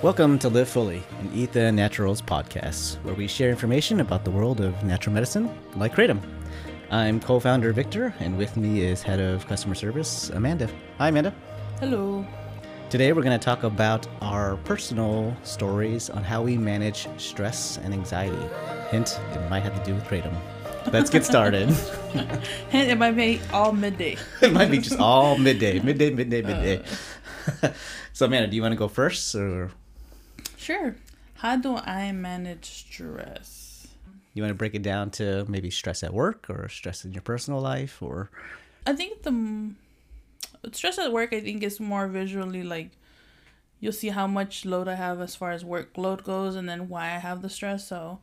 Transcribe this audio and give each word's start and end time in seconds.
Welcome 0.00 0.38
to 0.38 0.48
Live 0.48 0.68
Fully, 0.68 1.02
an 1.18 1.28
Etha 1.30 1.74
Naturals 1.74 2.22
podcast, 2.22 3.02
where 3.02 3.14
we 3.14 3.26
share 3.26 3.50
information 3.50 3.98
about 3.98 4.24
the 4.24 4.30
world 4.30 4.60
of 4.60 4.84
natural 4.84 5.12
medicine 5.12 5.50
like 5.74 5.92
Kratom. 5.92 6.20
I'm 6.92 7.18
co 7.18 7.40
founder 7.40 7.72
Victor, 7.72 8.14
and 8.20 8.38
with 8.38 8.56
me 8.56 8.82
is 8.82 9.02
head 9.02 9.18
of 9.18 9.44
customer 9.48 9.74
service, 9.74 10.30
Amanda. 10.30 10.70
Hi, 10.98 11.08
Amanda. 11.08 11.34
Hello. 11.80 12.24
Today, 12.90 13.12
we're 13.12 13.24
going 13.24 13.36
to 13.36 13.44
talk 13.44 13.64
about 13.64 14.06
our 14.20 14.56
personal 14.58 15.36
stories 15.42 16.10
on 16.10 16.22
how 16.22 16.42
we 16.42 16.56
manage 16.56 17.08
stress 17.16 17.78
and 17.78 17.92
anxiety. 17.92 18.48
Hint, 18.90 19.18
it 19.32 19.50
might 19.50 19.64
have 19.64 19.76
to 19.76 19.84
do 19.84 19.96
with 19.96 20.04
Kratom. 20.04 20.32
Let's 20.92 21.10
get 21.10 21.24
started. 21.24 21.74
And 22.72 22.90
it 22.90 22.98
might 22.98 23.16
be 23.16 23.40
all 23.52 23.72
midday. 23.72 24.16
it 24.42 24.52
might 24.52 24.70
be 24.70 24.78
just 24.78 25.00
all 25.00 25.36
midday, 25.36 25.78
midday, 25.80 26.10
midday, 26.10 26.42
midday. 26.42 26.84
Uh. 27.62 27.70
so, 28.12 28.26
Amanda, 28.26 28.46
do 28.46 28.54
you 28.56 28.62
want 28.62 28.72
to 28.72 28.76
go 28.78 28.88
first, 28.88 29.34
or 29.34 29.70
Sure. 30.68 30.96
How 31.36 31.56
do 31.56 31.76
I 31.76 32.12
manage 32.12 32.66
stress? 32.66 33.86
you 34.34 34.42
want 34.42 34.50
to 34.50 34.54
break 34.54 34.74
it 34.74 34.82
down 34.82 35.10
to 35.10 35.46
maybe 35.48 35.70
stress 35.70 36.02
at 36.02 36.12
work 36.12 36.44
or 36.50 36.68
stress 36.68 37.06
in 37.06 37.12
your 37.12 37.22
personal 37.22 37.58
life, 37.58 38.02
or 38.02 38.30
I 38.86 38.92
think 38.92 39.22
the 39.22 39.70
stress 40.72 40.98
at 40.98 41.10
work, 41.10 41.32
I 41.32 41.40
think, 41.40 41.62
is 41.62 41.80
more 41.80 42.06
visually 42.06 42.62
like 42.62 42.90
you'll 43.80 43.94
see 43.94 44.10
how 44.10 44.26
much 44.26 44.66
load 44.66 44.88
I 44.88 44.96
have 44.96 45.22
as 45.22 45.34
far 45.34 45.52
as 45.52 45.64
workload 45.64 46.22
goes 46.22 46.54
and 46.54 46.68
then 46.68 46.90
why 46.90 47.06
I 47.06 47.18
have 47.18 47.40
the 47.40 47.48
stress. 47.48 47.88
So, 47.88 48.20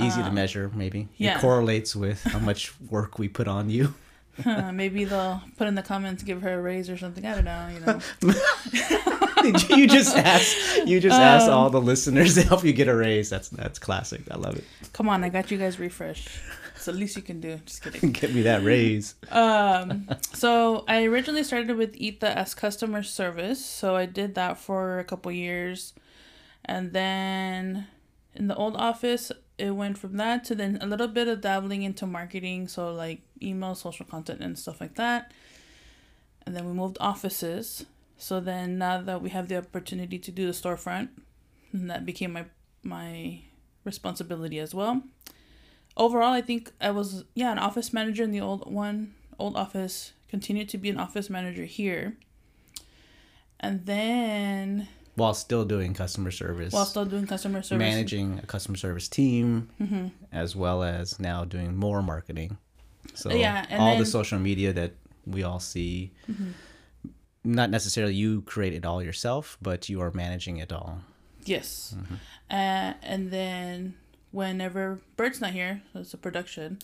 easy 0.00 0.22
to 0.22 0.30
measure? 0.30 0.70
Maybe 0.74 1.00
Um, 1.00 1.08
yeah. 1.18 1.36
it 1.36 1.40
correlates 1.42 1.94
with 1.94 2.24
how 2.24 2.38
much 2.38 2.72
work 2.80 3.18
we 3.18 3.28
put 3.28 3.46
on 3.46 3.68
you. 3.68 3.92
huh, 4.42 4.72
maybe 4.72 5.04
they'll 5.04 5.42
put 5.58 5.66
in 5.68 5.74
the 5.74 5.82
comments, 5.82 6.22
give 6.22 6.40
her 6.40 6.58
a 6.58 6.62
raise 6.62 6.88
or 6.88 6.96
something. 6.96 7.26
I 7.26 7.34
don't 7.34 7.44
know, 7.44 7.68
you 7.74 7.80
know. 7.80 9.12
You 9.76 9.86
just 9.86 10.16
ask? 10.16 10.56
You 10.86 11.00
just 11.00 11.18
asked 11.18 11.48
all 11.48 11.70
the 11.70 11.80
listeners 11.80 12.34
to 12.34 12.42
help 12.42 12.64
you 12.64 12.72
get 12.72 12.88
a 12.88 12.94
raise. 12.94 13.30
That's 13.30 13.48
that's 13.50 13.78
classic. 13.78 14.22
I 14.30 14.36
love 14.36 14.56
it. 14.56 14.64
Come 14.92 15.08
on, 15.08 15.24
I 15.24 15.28
got 15.28 15.50
you 15.50 15.58
guys 15.58 15.78
refresh. 15.78 16.40
It's 16.74 16.86
the 16.86 16.92
least 16.92 17.16
you 17.16 17.22
can 17.22 17.40
do. 17.40 17.56
Just 17.64 17.82
kidding. 17.82 18.12
Get 18.20 18.34
me 18.34 18.42
that 18.42 18.62
raise. 18.62 19.14
Um, 19.30 20.08
so 20.34 20.84
I 20.86 21.04
originally 21.04 21.42
started 21.42 21.76
with 21.76 21.94
Etha 21.98 22.24
as 22.24 22.54
customer 22.54 23.02
service. 23.02 23.64
So 23.64 23.96
I 23.96 24.06
did 24.06 24.34
that 24.34 24.58
for 24.58 24.98
a 24.98 25.04
couple 25.04 25.32
years. 25.32 25.94
And 26.64 26.92
then 26.92 27.86
in 28.34 28.48
the 28.48 28.54
old 28.56 28.76
office, 28.76 29.32
it 29.58 29.70
went 29.70 29.96
from 29.96 30.18
that 30.18 30.44
to 30.44 30.54
then 30.54 30.78
a 30.82 30.86
little 30.86 31.08
bit 31.08 31.28
of 31.28 31.40
dabbling 31.40 31.82
into 31.82 32.06
marketing. 32.06 32.68
So 32.68 32.92
like 32.92 33.22
email, 33.42 33.74
social 33.74 34.04
content, 34.04 34.40
and 34.42 34.58
stuff 34.58 34.80
like 34.80 34.96
that. 34.96 35.32
And 36.44 36.54
then 36.54 36.66
we 36.66 36.72
moved 36.72 36.98
offices. 37.00 37.86
So 38.18 38.40
then 38.40 38.78
now 38.78 39.00
that 39.02 39.20
we 39.22 39.30
have 39.30 39.48
the 39.48 39.58
opportunity 39.58 40.18
to 40.18 40.30
do 40.30 40.46
the 40.46 40.52
storefront, 40.52 41.08
that 41.72 42.06
became 42.06 42.32
my 42.32 42.44
my 42.82 43.40
responsibility 43.84 44.58
as 44.58 44.74
well 44.74 45.02
overall 45.96 46.32
i 46.32 46.40
think 46.40 46.72
i 46.80 46.90
was 46.90 47.24
yeah 47.34 47.50
an 47.52 47.58
office 47.58 47.92
manager 47.92 48.22
in 48.22 48.30
the 48.32 48.40
old 48.40 48.70
one 48.72 49.14
old 49.38 49.56
office 49.56 50.12
continued 50.28 50.68
to 50.68 50.76
be 50.78 50.88
an 50.90 50.98
office 50.98 51.28
manager 51.30 51.64
here 51.64 52.16
and 53.60 53.86
then 53.86 54.88
While 55.14 55.34
still 55.34 55.64
doing 55.64 55.94
customer 55.94 56.30
service, 56.30 56.72
while 56.72 56.84
still 56.84 57.04
doing 57.06 57.26
customer 57.26 57.62
service 57.62 57.78
managing 57.80 58.40
a 58.42 58.46
customer 58.46 58.76
service 58.76 59.08
team, 59.08 59.70
Mm-hmm. 59.80 60.08
as 60.32 60.54
well 60.54 60.82
as 60.82 61.18
now 61.18 61.44
doing 61.44 61.76
more 61.76 62.02
marketing. 62.02 62.58
So 63.14 63.30
Yeah, 63.30 63.64
all 63.70 63.92
the 63.96 63.96
then- 63.96 64.02
Mm-hmm. 64.02 64.04
social 64.04 64.38
media 64.38 64.72
that 64.74 64.92
we 65.26 65.42
all 65.42 65.60
see, 65.60 66.12
not 67.46 67.70
necessarily 67.70 68.14
you 68.14 68.42
create 68.42 68.74
it 68.74 68.84
all 68.84 69.02
yourself, 69.02 69.56
but 69.62 69.88
you 69.88 70.00
are 70.00 70.10
managing 70.12 70.56
it 70.58 70.72
all. 70.72 71.00
yes. 71.44 71.94
Mm-hmm. 71.96 72.14
Uh, 72.50 72.92
and 73.02 73.30
then 73.30 73.94
whenever 74.32 75.00
bert's 75.16 75.40
not 75.40 75.52
here 75.52 75.82
so 75.92 76.00
it's 76.00 76.12
a 76.12 76.18
production 76.18 76.78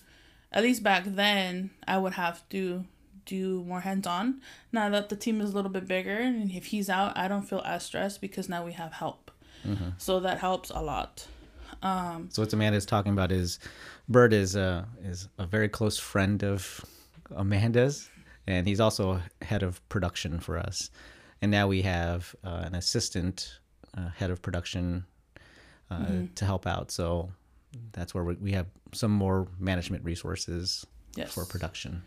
at 0.52 0.62
least 0.62 0.82
back 0.82 1.04
then 1.04 1.70
i 1.86 1.98
would 1.98 2.14
have 2.14 2.48
to 2.48 2.84
do 3.24 3.62
more 3.64 3.80
hands-on. 3.80 4.40
Now 4.72 4.88
that 4.90 5.08
the 5.08 5.16
team 5.16 5.40
is 5.40 5.52
a 5.52 5.54
little 5.54 5.70
bit 5.70 5.86
bigger 5.86 6.16
and 6.16 6.50
if 6.50 6.66
he's 6.66 6.88
out 6.90 7.16
i 7.16 7.28
don't 7.28 7.42
feel 7.42 7.62
as 7.64 7.84
stressed 7.84 8.20
because 8.20 8.48
now 8.48 8.64
we 8.64 8.72
have 8.72 8.92
help. 8.92 9.30
Mm-hmm. 9.66 9.90
So 9.98 10.20
that 10.20 10.38
helps 10.38 10.70
a 10.70 10.80
lot. 10.80 11.26
Um, 11.82 12.28
so 12.30 12.42
what 12.42 12.52
Amanda 12.52 12.76
is 12.76 12.86
talking 12.86 13.12
about 13.12 13.32
is, 13.32 13.58
Bert 14.08 14.32
is 14.32 14.56
a 14.56 14.86
is 15.04 15.28
a 15.38 15.46
very 15.46 15.68
close 15.68 15.98
friend 15.98 16.42
of 16.44 16.84
Amanda's, 17.34 18.10
and 18.46 18.66
he's 18.66 18.80
also 18.80 19.20
head 19.42 19.62
of 19.62 19.86
production 19.88 20.40
for 20.40 20.58
us. 20.58 20.90
And 21.40 21.50
now 21.50 21.66
we 21.68 21.82
have 21.82 22.34
uh, 22.44 22.62
an 22.64 22.74
assistant 22.74 23.58
uh, 23.96 24.08
head 24.10 24.30
of 24.30 24.40
production 24.42 25.04
uh, 25.90 26.22
to 26.34 26.44
help 26.44 26.66
out. 26.66 26.90
So 26.90 27.30
that's 27.92 28.14
where 28.14 28.24
we, 28.24 28.34
we 28.36 28.52
have 28.52 28.66
some 28.92 29.10
more 29.10 29.48
management 29.58 30.04
resources 30.04 30.86
Yes. 31.14 31.34
for 31.34 31.44
production. 31.44 32.02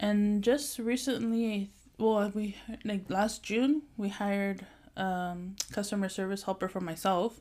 And 0.00 0.42
just 0.42 0.78
recently, 0.78 1.68
well, 1.98 2.30
we 2.34 2.56
like 2.84 3.10
last 3.10 3.42
June 3.42 3.82
we 3.96 4.08
hired 4.08 4.64
um 4.96 5.54
customer 5.70 6.08
service 6.08 6.42
helper 6.44 6.68
for 6.68 6.80
myself 6.80 7.40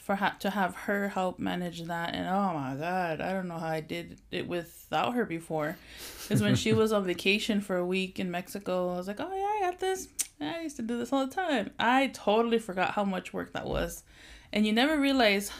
for 0.00 0.16
ha- 0.16 0.36
to 0.40 0.50
have 0.50 0.74
her 0.74 1.08
help 1.08 1.38
manage 1.38 1.82
that. 1.84 2.14
And 2.14 2.28
oh 2.28 2.54
my 2.54 2.74
god, 2.74 3.20
I 3.20 3.32
don't 3.32 3.48
know 3.48 3.58
how 3.58 3.68
I 3.68 3.80
did 3.80 4.20
it 4.30 4.46
without 4.46 5.14
her 5.14 5.24
before. 5.24 5.76
Because 6.22 6.42
when 6.42 6.54
she 6.54 6.72
was 6.74 6.92
on 6.92 7.04
vacation 7.04 7.60
for 7.60 7.76
a 7.76 7.86
week 7.86 8.20
in 8.20 8.30
Mexico, 8.30 8.92
I 8.92 8.96
was 8.96 9.08
like, 9.08 9.20
oh 9.20 9.34
yeah, 9.34 9.66
I 9.66 9.70
got 9.70 9.80
this. 9.80 10.08
I 10.40 10.62
used 10.62 10.76
to 10.76 10.82
do 10.82 10.98
this 10.98 11.12
all 11.12 11.26
the 11.26 11.34
time. 11.34 11.70
I 11.78 12.08
totally 12.08 12.58
forgot 12.58 12.92
how 12.92 13.04
much 13.04 13.32
work 13.32 13.52
that 13.52 13.66
was, 13.66 14.04
and 14.52 14.66
you 14.66 14.72
never 14.72 14.98
realize 14.98 15.50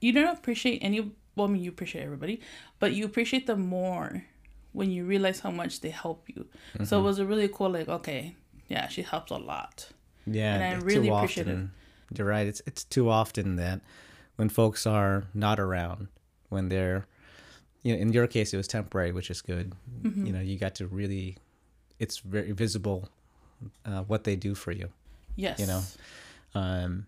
you 0.00 0.12
don't 0.12 0.36
appreciate 0.36 0.80
any. 0.80 1.12
Well, 1.36 1.48
I 1.48 1.50
mean, 1.50 1.62
you 1.62 1.70
appreciate 1.70 2.02
everybody, 2.02 2.40
but 2.78 2.92
you 2.92 3.04
appreciate 3.04 3.46
them 3.46 3.66
more 3.66 4.24
when 4.72 4.90
you 4.90 5.04
realize 5.04 5.40
how 5.40 5.50
much 5.50 5.80
they 5.80 5.90
help 5.90 6.28
you. 6.28 6.46
So 6.74 6.80
it 6.80 6.98
mm-hmm. 6.98 7.06
was 7.06 7.18
a 7.18 7.24
really 7.24 7.48
cool, 7.48 7.70
like, 7.70 7.88
okay, 7.88 8.36
yeah, 8.68 8.88
she 8.88 9.02
helps 9.02 9.30
a 9.30 9.36
lot. 9.36 9.88
Yeah, 10.26 10.54
And 10.54 10.64
I 10.64 10.84
really 10.84 11.08
appreciate 11.08 11.48
it. 11.48 11.58
You're 12.14 12.26
right. 12.26 12.46
It's 12.46 12.62
it's 12.66 12.84
too 12.84 13.08
often 13.10 13.56
that 13.56 13.80
when 14.36 14.48
folks 14.48 14.86
are 14.86 15.24
not 15.34 15.58
around, 15.58 16.08
when 16.50 16.68
they're, 16.68 17.06
you 17.82 17.94
know, 17.94 18.00
in 18.00 18.12
your 18.12 18.26
case 18.26 18.52
it 18.52 18.56
was 18.56 18.68
temporary, 18.68 19.12
which 19.12 19.30
is 19.30 19.42
good. 19.42 19.72
Mm-hmm. 20.02 20.26
You 20.26 20.32
know, 20.32 20.40
you 20.40 20.58
got 20.58 20.74
to 20.76 20.86
really, 20.86 21.36
it's 21.98 22.18
very 22.18 22.52
visible, 22.52 23.08
uh, 23.84 24.02
what 24.02 24.24
they 24.24 24.36
do 24.36 24.54
for 24.54 24.72
you. 24.72 24.88
Yes. 25.34 25.58
You 25.58 25.66
know, 25.66 25.82
um, 26.54 27.06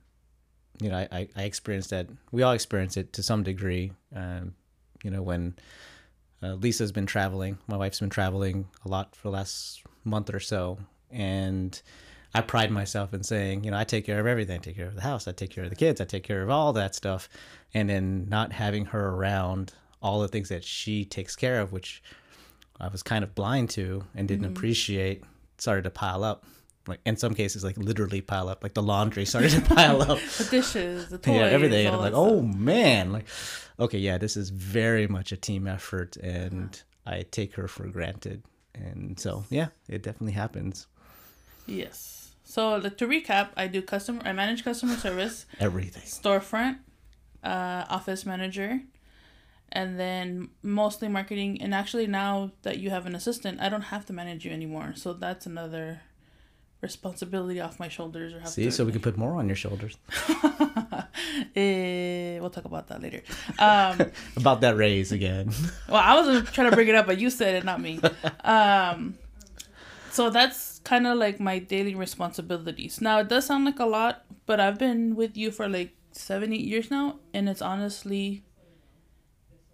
you 0.81 0.89
know, 0.89 0.97
I, 0.97 1.09
I, 1.13 1.29
I 1.37 1.43
experienced 1.43 1.91
that. 1.91 2.09
We 2.33 2.43
all 2.43 2.53
experience 2.53 2.97
it 2.97 3.13
to 3.15 3.23
some 3.23 3.43
degree. 3.43 3.93
Um, 4.15 4.55
you 5.03 5.11
know, 5.11 5.23
when 5.23 5.55
uh, 6.43 6.55
Lisa's 6.55 6.93
been 6.93 7.07
traveling, 7.07 7.59
my 7.67 7.77
wife's 7.77 8.01
been 8.01 8.11
traveling 8.11 8.69
a 8.85 8.89
lot 8.89 9.15
for 9.15 9.29
the 9.29 9.33
last 9.33 9.83
month 10.05 10.33
or 10.33 10.41
so, 10.41 10.79
and 11.11 11.81
I 12.35 12.43
pride 12.43 12.71
myself 12.71 13.15
in 13.15 13.23
saying, 13.23 13.65
you 13.65 13.71
know, 13.71 13.79
I 13.79 13.85
take 13.85 14.05
care 14.05 14.21
of 14.21 14.27
everything. 14.27 14.57
I 14.57 14.63
take 14.63 14.77
care 14.77 14.87
of 14.87 14.95
the 14.95 15.01
house. 15.01 15.27
I 15.27 15.33
take 15.33 15.51
care 15.51 15.65
of 15.65 15.71
the 15.71 15.77
kids. 15.77 16.01
I 16.01 16.05
take 16.05 16.25
care 16.25 16.43
of 16.43 16.51
all 16.51 16.73
that 16.75 16.95
stuff, 16.95 17.29
and 17.73 17.89
then 17.89 18.27
not 18.29 18.53
having 18.53 18.87
her 18.87 19.09
around, 19.09 19.73
all 20.03 20.21
the 20.21 20.29
things 20.29 20.49
that 20.51 20.63
she 20.63 21.05
takes 21.05 21.35
care 21.35 21.61
of, 21.61 21.73
which 21.73 22.03
I 22.81 22.89
was 22.89 23.03
kind 23.03 23.25
of 23.25 23.35
blind 23.35 23.71
to 23.71 24.05
and 24.15 24.29
didn't 24.29 24.45
mm-hmm. 24.45 24.57
appreciate, 24.57 25.25
started 25.57 25.83
to 25.83 25.91
pile 25.91 26.23
up. 26.23 26.45
Like 26.87 27.01
in 27.05 27.17
some 27.17 27.35
cases, 27.35 27.65
like 27.65 27.77
literally 27.77 28.21
pile 28.21 28.49
up. 28.49 28.63
Like 28.63 28.75
the 28.75 28.83
laundry 28.83 29.25
started 29.25 29.51
to 29.51 29.61
pile 29.75 30.01
up. 30.01 30.19
The 30.19 30.49
dishes, 30.51 31.09
the 31.09 31.19
toys, 31.19 31.35
yeah, 31.35 31.47
everything. 31.47 31.87
And 31.87 31.97
I'm 31.97 32.01
like, 32.01 32.15
oh 32.15 32.39
stuff. 32.39 32.57
man, 32.57 33.13
like, 33.13 33.27
okay, 33.81 33.99
yeah, 33.99 34.19
this 34.19 34.37
is 34.37 34.51
very 34.51 35.07
much 35.07 35.33
a 35.33 35.37
team 35.37 35.67
effort, 35.67 36.17
and 36.17 36.81
I 37.07 37.25
take 37.31 37.55
her 37.55 37.69
for 37.69 37.87
granted. 37.89 38.43
And 38.75 39.19
so, 39.19 39.45
yeah, 39.51 39.69
it 39.89 40.03
definitely 40.03 40.33
happens. 40.33 40.87
Yes. 41.67 42.18
So 42.51 42.81
to 42.81 43.07
recap, 43.07 43.51
I 43.59 43.67
do 43.67 43.83
customer, 43.83 44.23
I 44.25 44.33
manage 44.33 44.65
customer 44.65 44.97
service, 44.97 45.45
Everything. 45.61 46.03
storefront, 46.05 46.79
uh, 47.45 47.85
office 47.91 48.25
manager, 48.25 48.81
and 49.71 50.01
then 50.01 50.49
mostly 50.63 51.09
marketing. 51.09 51.61
And 51.61 51.75
actually, 51.75 52.07
now 52.07 52.53
that 52.63 52.79
you 52.79 52.89
have 52.89 53.05
an 53.05 53.15
assistant, 53.15 53.61
I 53.61 53.69
don't 53.69 53.83
have 53.93 54.07
to 54.07 54.15
manage 54.15 54.47
you 54.47 54.51
anymore. 54.51 54.95
So 54.97 55.13
that's 55.13 55.45
another 55.45 56.01
responsibility 56.81 57.61
off 57.61 57.79
my 57.79 57.89
shoulders. 57.89 58.33
Or 58.33 58.41
have 58.41 58.49
See, 58.49 58.65
to, 58.65 58.73
so 58.73 58.87
we 58.87 58.93
can 58.93 59.03
put 59.03 59.19
more 59.25 59.35
on 59.35 59.47
your 59.47 59.57
shoulders. 59.57 59.99
Eh, 61.55 62.39
we'll 62.41 62.51
talk 62.51 62.65
about 62.65 62.87
that 62.89 63.03
later. 63.03 63.23
Um, 63.59 64.11
About 64.37 64.63
that 64.63 64.75
raise 64.77 65.13
again. 65.13 65.51
well, 65.89 66.01
I 66.03 66.15
wasn't 66.15 66.47
trying 66.55 66.71
to 66.71 66.75
bring 66.77 66.89
it 66.89 66.95
up, 66.95 67.07
but 67.07 67.19
you 67.21 67.29
said 67.31 67.57
it, 67.57 67.65
not 67.65 67.81
me. 67.81 68.01
Um, 68.43 69.17
so 70.11 70.31
that's 70.31 70.68
kind 70.89 71.07
of 71.07 71.19
like 71.19 71.39
my 71.39 71.59
daily 71.59 71.95
responsibilities. 71.95 73.03
Now, 73.03 73.19
it 73.19 73.29
does 73.29 73.45
sound 73.45 73.67
like 73.67 73.79
a 73.79 73.85
lot, 73.85 74.25
but 74.47 74.59
I've 74.59 74.79
been 74.79 75.15
with 75.17 75.37
you 75.37 75.51
for 75.51 75.69
like 75.69 75.91
seven, 76.13 76.51
eight 76.55 76.65
years 76.65 76.91
now, 76.91 77.17
and 77.35 77.47
it's 77.47 77.61
honestly 77.61 78.43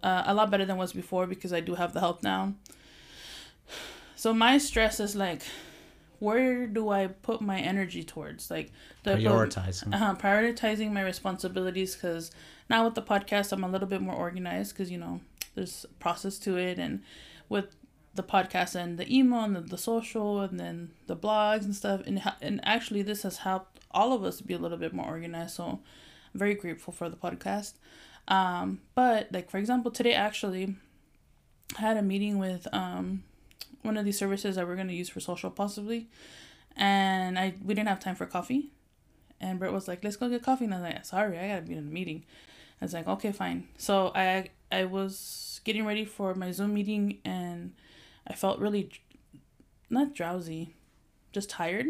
uh, 0.03 0.23
a 0.25 0.33
lot 0.33 0.51
better 0.51 0.65
than 0.65 0.75
was 0.75 0.91
before 0.91 1.25
because 1.25 1.53
I 1.53 1.61
do 1.61 1.75
have 1.75 1.93
the 1.93 2.01
help 2.01 2.21
now. 2.21 2.55
So 4.17 4.33
my 4.33 4.57
stress 4.57 4.99
is 4.99 5.15
like 5.15 5.43
where 6.19 6.67
do 6.67 6.89
I 6.89 7.07
put 7.07 7.41
my 7.41 7.59
energy 7.59 8.03
towards? 8.03 8.51
Like 8.51 8.71
the 9.03 9.11
Prioritizing. 9.11 9.93
uh, 9.93 10.15
prioritizing 10.15 10.91
my 10.91 11.01
responsibilities 11.01 11.95
because 11.95 12.31
now 12.69 12.83
with 12.85 12.95
the 12.95 13.01
podcast 13.01 13.51
I'm 13.53 13.63
a 13.63 13.69
little 13.69 13.87
bit 13.87 14.01
more 14.01 14.15
organized 14.15 14.73
because 14.73 14.91
you 14.91 14.97
know 14.97 15.21
there's 15.55 15.85
a 15.85 15.93
process 15.95 16.39
to 16.39 16.57
it 16.57 16.79
and 16.79 17.03
with 17.49 17.67
the 18.15 18.23
podcast 18.23 18.75
and 18.75 18.97
the 18.97 19.13
email 19.13 19.41
and 19.41 19.55
the, 19.55 19.61
the 19.61 19.77
social 19.77 20.41
and 20.41 20.59
then 20.59 20.91
the 21.07 21.15
blogs 21.15 21.63
and 21.63 21.75
stuff. 21.75 22.01
And 22.05 22.21
and 22.41 22.59
actually 22.63 23.01
this 23.01 23.23
has 23.23 23.39
helped 23.39 23.79
all 23.91 24.13
of 24.13 24.23
us 24.23 24.41
be 24.41 24.53
a 24.53 24.57
little 24.57 24.77
bit 24.77 24.93
more 24.93 25.05
organized 25.05 25.55
so 25.55 25.63
I'm 26.33 26.39
very 26.39 26.55
grateful 26.55 26.93
for 26.93 27.09
the 27.09 27.17
podcast. 27.17 27.73
Um 28.27 28.81
but 28.95 29.31
like 29.31 29.49
for 29.49 29.57
example 29.57 29.91
today 29.91 30.13
actually 30.13 30.75
I 31.77 31.81
had 31.81 31.97
a 31.97 32.01
meeting 32.01 32.37
with 32.39 32.67
um 32.73 33.23
one 33.81 33.97
of 33.97 34.05
these 34.05 34.17
services 34.17 34.55
that 34.55 34.67
we're 34.67 34.75
going 34.75 34.87
to 34.87 34.93
use 34.93 35.09
for 35.09 35.19
social 35.19 35.51
possibly. 35.51 36.07
And 36.75 37.37
I 37.37 37.53
we 37.63 37.73
didn't 37.73 37.89
have 37.89 37.99
time 37.99 38.15
for 38.15 38.25
coffee. 38.25 38.71
And 39.41 39.59
Bert 39.59 39.73
was 39.73 39.87
like 39.87 40.03
let's 40.03 40.15
go 40.15 40.29
get 40.29 40.43
coffee. 40.43 40.65
And 40.65 40.73
I 40.73 40.79
was 40.79 40.93
like 40.93 41.05
sorry 41.05 41.37
I 41.37 41.47
gotta 41.49 41.61
be 41.63 41.73
in 41.73 41.79
a 41.79 41.81
meeting. 41.81 42.23
I 42.81 42.85
was 42.85 42.93
like 42.93 43.07
okay 43.07 43.31
fine. 43.31 43.67
So 43.77 44.11
I 44.15 44.49
I 44.71 44.85
was 44.85 45.61
getting 45.63 45.85
ready 45.85 46.05
for 46.05 46.33
my 46.35 46.51
Zoom 46.51 46.73
meeting 46.73 47.19
and 47.25 47.73
I 48.27 48.33
felt 48.33 48.59
really 48.59 48.91
not 49.89 50.15
drowsy 50.15 50.75
just 51.31 51.49
tired 51.49 51.87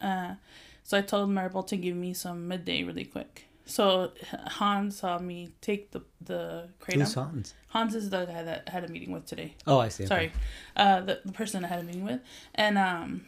uh 0.00 0.34
so 0.82 0.98
I 0.98 1.02
told 1.02 1.30
Maribel 1.30 1.66
to 1.68 1.76
give 1.76 1.96
me 1.96 2.14
some 2.14 2.48
midday 2.48 2.82
really 2.82 3.04
quick 3.04 3.46
so 3.66 4.12
Hans 4.46 4.96
saw 4.98 5.18
me 5.18 5.50
take 5.60 5.90
the 5.90 6.02
the 6.20 6.68
kratom. 6.80 7.00
Who's 7.00 7.14
Hans? 7.14 7.54
Hans 7.68 7.94
is 7.94 8.10
the 8.10 8.24
guy 8.24 8.42
that 8.44 8.62
I 8.68 8.70
had 8.70 8.84
a 8.84 8.88
meeting 8.88 9.12
with 9.12 9.26
today. 9.26 9.56
Oh, 9.66 9.80
I 9.80 9.88
see. 9.88 10.04
okay. 10.04 10.08
Sorry, 10.08 10.32
uh, 10.76 11.00
the 11.00 11.20
the 11.24 11.32
person 11.32 11.64
I 11.64 11.68
had 11.68 11.80
a 11.80 11.82
meeting 11.82 12.04
with, 12.04 12.20
and 12.54 12.78
um, 12.78 13.26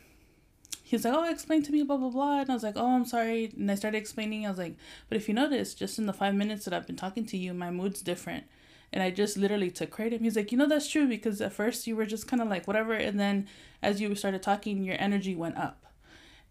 he 0.84 0.94
was 0.94 1.04
like, 1.04 1.12
"Oh, 1.12 1.28
explain 1.28 1.64
to 1.64 1.72
me, 1.72 1.82
blah 1.82 1.96
blah 1.96 2.10
blah," 2.10 2.40
and 2.40 2.50
I 2.50 2.54
was 2.54 2.62
like, 2.62 2.76
"Oh, 2.76 2.94
I'm 2.94 3.04
sorry," 3.04 3.52
and 3.56 3.68
I 3.68 3.74
started 3.74 3.98
explaining. 3.98 4.46
I 4.46 4.50
was 4.50 4.58
like, 4.58 4.76
"But 5.08 5.16
if 5.16 5.26
you 5.26 5.34
notice, 5.34 5.74
just 5.74 5.98
in 5.98 6.06
the 6.06 6.12
five 6.12 6.36
minutes 6.36 6.64
that 6.64 6.72
I've 6.72 6.86
been 6.86 6.96
talking 6.96 7.26
to 7.26 7.36
you, 7.36 7.52
my 7.52 7.70
mood's 7.70 8.00
different." 8.00 8.44
And 8.92 9.02
I 9.02 9.10
just 9.10 9.36
literally 9.36 9.70
took 9.70 9.90
kratom. 9.90 10.20
He's 10.20 10.36
like, 10.36 10.50
you 10.50 10.58
know, 10.58 10.66
that's 10.66 10.88
true 10.88 11.06
because 11.06 11.40
at 11.40 11.52
first 11.52 11.86
you 11.86 11.94
were 11.94 12.06
just 12.06 12.26
kind 12.26 12.40
of 12.40 12.48
like 12.48 12.66
whatever, 12.66 12.94
and 12.94 13.20
then 13.20 13.46
as 13.82 14.00
you 14.00 14.14
started 14.14 14.42
talking, 14.42 14.82
your 14.82 14.96
energy 14.98 15.34
went 15.34 15.58
up, 15.58 15.84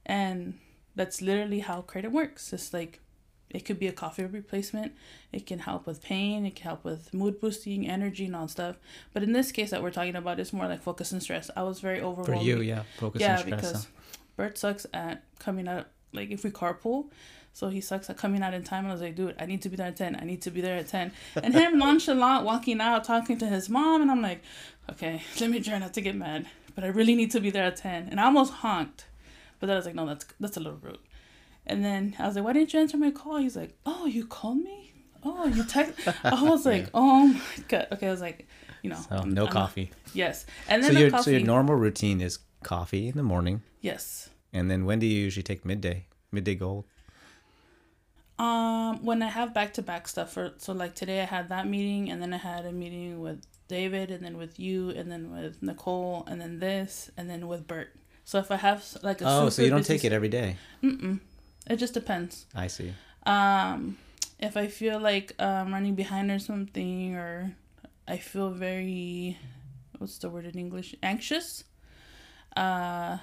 and 0.06 0.60
that's 0.96 1.22
literally 1.22 1.60
how 1.60 1.82
kratom 1.82 2.12
works. 2.12 2.54
It's 2.54 2.74
like 2.74 3.02
it 3.50 3.64
could 3.64 3.80
be 3.80 3.88
a 3.88 3.92
coffee 3.92 4.26
replacement. 4.26 4.94
It 5.32 5.46
can 5.46 5.60
help 5.60 5.88
with 5.88 6.04
pain. 6.04 6.46
It 6.46 6.56
can 6.56 6.66
help 6.66 6.84
with 6.84 7.14
mood 7.14 7.40
boosting, 7.40 7.88
energy, 7.88 8.26
and 8.26 8.36
all 8.36 8.48
stuff. 8.48 8.78
But 9.14 9.24
in 9.24 9.32
this 9.32 9.52
case 9.52 9.72
that 9.72 9.82
we're 9.82 9.92
talking 9.92 10.16
about, 10.16 10.40
it's 10.40 10.52
more 10.52 10.68
like 10.68 10.82
focus 10.82 11.12
and 11.12 11.24
stress. 11.24 11.50
I 11.56 11.64
was 11.64 11.80
very 11.80 12.02
overwhelmed. 12.02 12.42
For 12.42 12.46
you, 12.46 12.62
yeah. 12.62 12.84
Focus 12.98 13.22
yeah, 13.22 13.40
and 13.40 13.40
stress. 13.42 13.62
because 13.62 13.84
huh? 13.86 13.90
Bert 14.36 14.58
sucks 14.58 14.86
at 14.94 15.24
coming 15.40 15.68
up. 15.68 15.90
Like 16.14 16.32
if 16.32 16.44
we 16.44 16.52
carpool, 16.52 17.10
so 17.58 17.70
he 17.70 17.82
sucks 17.82 18.08
at 18.12 18.18
coming 18.18 18.44
out 18.44 18.54
in 18.54 18.64
time. 18.64 18.84
And 18.84 18.90
I 18.90 18.94
was 18.98 19.02
like, 19.02 19.16
dude, 19.16 19.36
I 19.40 19.46
need 19.52 19.62
to 19.64 19.70
be 19.70 19.76
there 19.78 19.88
at 19.88 19.98
ten. 19.98 20.16
I 20.22 20.24
need 20.32 20.42
to 20.44 20.52
be 20.52 20.62
there 20.62 20.78
at 20.78 20.88
ten. 20.88 21.12
And 21.46 21.54
him 21.56 21.78
nonchalant 21.86 22.46
walking 22.46 22.80
out, 22.88 23.04
talking 23.04 23.38
to 23.40 23.48
his 23.48 23.68
mom, 23.68 24.02
and 24.04 24.12
I'm 24.12 24.22
like, 24.22 24.42
okay, 24.92 25.24
let 25.42 25.50
me 25.50 25.60
try 25.60 25.78
not 25.80 25.94
to 25.96 26.02
get 26.02 26.16
mad, 26.16 26.46
but 26.76 26.84
I 26.84 26.88
really 27.00 27.16
need 27.16 27.32
to 27.32 27.40
be 27.40 27.50
there 27.50 27.64
at 27.72 27.78
ten. 27.78 28.10
And 28.12 28.20
I 28.20 28.26
almost 28.26 28.54
honked, 28.64 29.06
but 29.60 29.66
then 29.68 29.76
I 29.76 29.80
was 29.80 29.86
like, 29.88 29.96
no, 29.96 30.06
that's 30.06 30.26
that's 30.40 30.58
a 30.58 30.60
little 30.60 30.80
rude. 30.82 31.00
And 31.66 31.84
then 31.84 32.16
I 32.20 32.28
was 32.28 32.36
like, 32.36 32.46
why 32.46 32.54
didn't 32.54 32.74
you 32.74 32.80
answer 32.80 32.98
my 32.98 33.12
call? 33.12 33.38
He's 33.38 33.58
like, 33.58 33.74
oh, 33.86 34.06
you 34.06 34.26
called 34.28 34.60
me? 34.60 34.94
Oh, 35.24 35.48
you 35.48 35.64
text? 35.66 36.08
I 36.24 36.44
was 36.44 36.64
like, 36.72 36.84
Yeah. 36.84 36.90
oh 36.94 37.28
my 37.28 37.42
god. 37.68 37.88
Okay, 37.94 38.08
I 38.08 38.12
was 38.12 38.22
like, 38.22 38.48
you 38.84 38.90
know, 38.92 39.02
So 39.10 39.16
I'm- 39.16 39.32
no 39.32 39.46
I'm- 39.46 39.52
coffee. 39.54 39.92
Yes, 40.14 40.46
and 40.70 40.84
So 40.84 40.88
then 40.90 40.94
the 40.96 41.02
your 41.02 41.10
coffee. 41.12 41.24
so 41.24 41.32
your 41.32 41.42
normal 41.56 41.76
routine 41.76 42.22
is 42.22 42.40
coffee 42.64 43.08
in 43.10 43.18
the 43.18 43.24
morning, 43.34 43.64
yes. 43.82 44.30
and 44.54 44.70
then 44.72 44.86
when 44.86 45.00
do 45.00 45.08
you 45.08 45.20
usually 45.28 45.44
take 45.44 45.66
midday? 45.66 46.06
Midday 46.32 46.56
gold. 46.56 46.86
Um, 48.40 49.04
when 49.04 49.24
I 49.24 49.30
have 49.30 49.54
back 49.54 49.74
to 49.74 49.82
back 49.82 50.08
stuff 50.08 50.34
for 50.34 50.54
so 50.58 50.72
like 50.72 50.94
today 50.94 51.22
I 51.22 51.26
had 51.26 51.50
that 51.50 51.68
meeting 51.68 52.12
and 52.12 52.22
then 52.22 52.34
I 52.34 52.38
had 52.38 52.66
a 52.66 52.72
meeting 52.72 53.20
with 53.20 53.42
David 53.68 54.12
and 54.12 54.24
then 54.24 54.38
with 54.38 54.60
you 54.60 54.92
and 54.92 55.12
then 55.12 55.32
with 55.32 55.64
Nicole 55.64 56.24
and 56.28 56.40
then 56.40 56.60
this 56.60 57.10
and 57.18 57.28
then 57.30 57.48
with 57.48 57.68
Bert. 57.68 57.96
So 58.26 58.38
if 58.38 58.52
I 58.52 58.58
have 58.58 58.86
like 59.02 59.22
a 59.22 59.26
Oh, 59.28 59.50
so 59.50 59.64
you 59.64 59.70
don't 59.70 59.86
take 59.86 60.06
it 60.06 60.14
every 60.14 60.30
day. 60.30 60.58
Mm-mm. 60.84 61.20
It 61.70 61.78
just 61.78 61.94
depends. 61.94 62.46
I 62.54 62.68
see. 62.68 62.94
Um, 63.26 63.98
if 64.40 64.56
I 64.56 64.68
feel 64.68 65.00
like 65.00 65.34
I'm 65.40 65.74
running 65.74 65.96
behind 65.96 66.30
or 66.30 66.40
something, 66.40 67.16
or 67.16 67.56
I 68.08 68.18
feel 68.18 68.52
very, 68.52 69.38
what's 69.98 70.18
the 70.20 70.30
word 70.30 70.46
in 70.46 70.60
English? 70.60 70.96
Anxious. 71.02 71.64
Uh, 72.56 73.18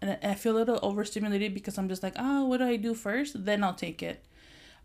and 0.00 0.18
I- 0.22 0.34
feel 0.34 0.56
a 0.56 0.58
little 0.58 0.78
overstimulated 0.82 1.54
because 1.54 1.76
I'm 1.78 1.88
just 1.88 2.02
like, 2.02 2.14
oh, 2.16 2.44
what 2.46 2.58
do 2.58 2.64
I 2.64 2.76
do 2.76 2.94
first? 2.94 3.44
Then 3.44 3.62
I'll 3.64 3.74
take 3.74 4.02
it. 4.02 4.24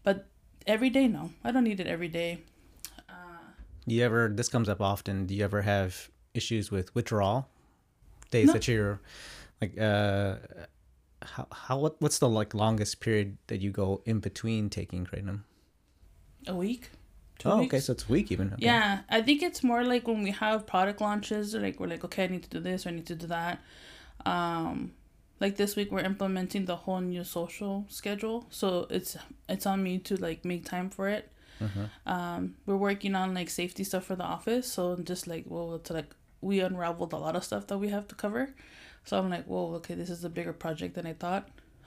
But 0.04 0.28
every 0.68 0.90
day, 0.90 1.08
no, 1.08 1.32
I 1.44 1.52
don't 1.52 1.64
need 1.64 1.80
it 1.80 1.88
every 1.88 2.08
day. 2.10 2.40
Do 3.88 3.94
you 3.96 4.04
ever? 4.06 4.30
This 4.34 4.48
comes 4.48 4.70
up 4.70 4.80
often. 4.82 5.26
Do 5.26 5.36
you 5.36 5.44
ever 5.44 5.62
have 5.64 6.10
issues 6.34 6.72
with 6.72 6.96
withdrawal 6.96 7.50
days 8.32 8.48
No. 8.48 8.54
that 8.54 8.68
you're 8.68 9.02
like? 9.62 9.78
uh 9.78 10.36
how, 11.22 11.48
how 11.52 11.78
what 11.80 12.02
what's 12.02 12.20
the 12.20 12.30
like 12.30 12.54
longest 12.54 13.00
period 13.02 13.38
that 13.48 13.60
you 13.62 13.72
go 13.72 14.02
in 14.06 14.20
between 14.20 14.70
taking 14.70 15.06
kratom? 15.06 15.42
A 16.48 16.56
week. 16.56 16.90
Oh, 17.46 17.60
weeks. 17.60 17.74
okay, 17.74 17.80
so 17.82 17.92
it's 17.94 18.06
a 18.08 18.12
week 18.12 18.32
even. 18.32 18.54
Okay. 18.54 18.66
Yeah, 18.66 19.00
I 19.10 19.22
think 19.22 19.42
it's 19.44 19.64
more 19.64 19.84
like 19.84 20.08
when 20.08 20.24
we 20.24 20.32
have 20.32 20.66
product 20.66 21.02
launches, 21.02 21.54
like 21.54 21.78
we're 21.80 21.88
like, 21.88 22.06
okay, 22.06 22.24
I 22.24 22.28
need 22.28 22.44
to 22.44 22.50
do 22.50 22.60
this 22.62 22.86
or 22.86 22.90
I 22.90 22.94
need 22.94 23.06
to 23.08 23.16
do 23.16 23.28
that. 23.28 23.62
Um, 24.26 24.92
like 25.44 25.56
this 25.58 25.76
week, 25.78 25.92
we're 25.92 26.08
implementing 26.14 26.66
the 26.66 26.76
whole 26.84 27.02
new 27.02 27.24
social 27.24 27.86
schedule, 27.90 28.38
so 28.50 28.88
it's 28.90 29.12
it's 29.54 29.66
on 29.72 29.84
me 29.88 29.94
to 30.08 30.14
like 30.28 30.40
make 30.52 30.64
time 30.76 30.90
for 30.90 31.06
it. 31.18 31.26
Mhm. 31.60 31.86
Um, 32.16 32.42
we're 32.66 32.82
working 32.90 33.14
on 33.22 33.34
like 33.40 33.50
safety 33.62 33.84
stuff 33.84 34.06
for 34.10 34.16
the 34.22 34.24
office, 34.38 34.66
so 34.76 34.96
just 35.12 35.28
like 35.28 35.44
well, 35.48 35.80
to 35.80 35.94
like 35.94 36.12
we 36.42 36.56
unraveled 36.70 37.14
a 37.14 37.18
lot 37.26 37.36
of 37.36 37.44
stuff 37.44 37.68
that 37.68 37.78
we 37.84 37.90
have 37.90 38.08
to 38.12 38.16
cover. 38.16 38.44
So 39.06 39.20
I'm 39.20 39.30
like, 39.30 39.46
whoa, 39.46 39.76
okay, 39.76 39.96
this 39.96 40.10
is 40.10 40.24
a 40.24 40.30
bigger 40.30 40.54
project 40.54 40.96
than 40.96 41.06
I 41.06 41.14
thought. 41.14 41.46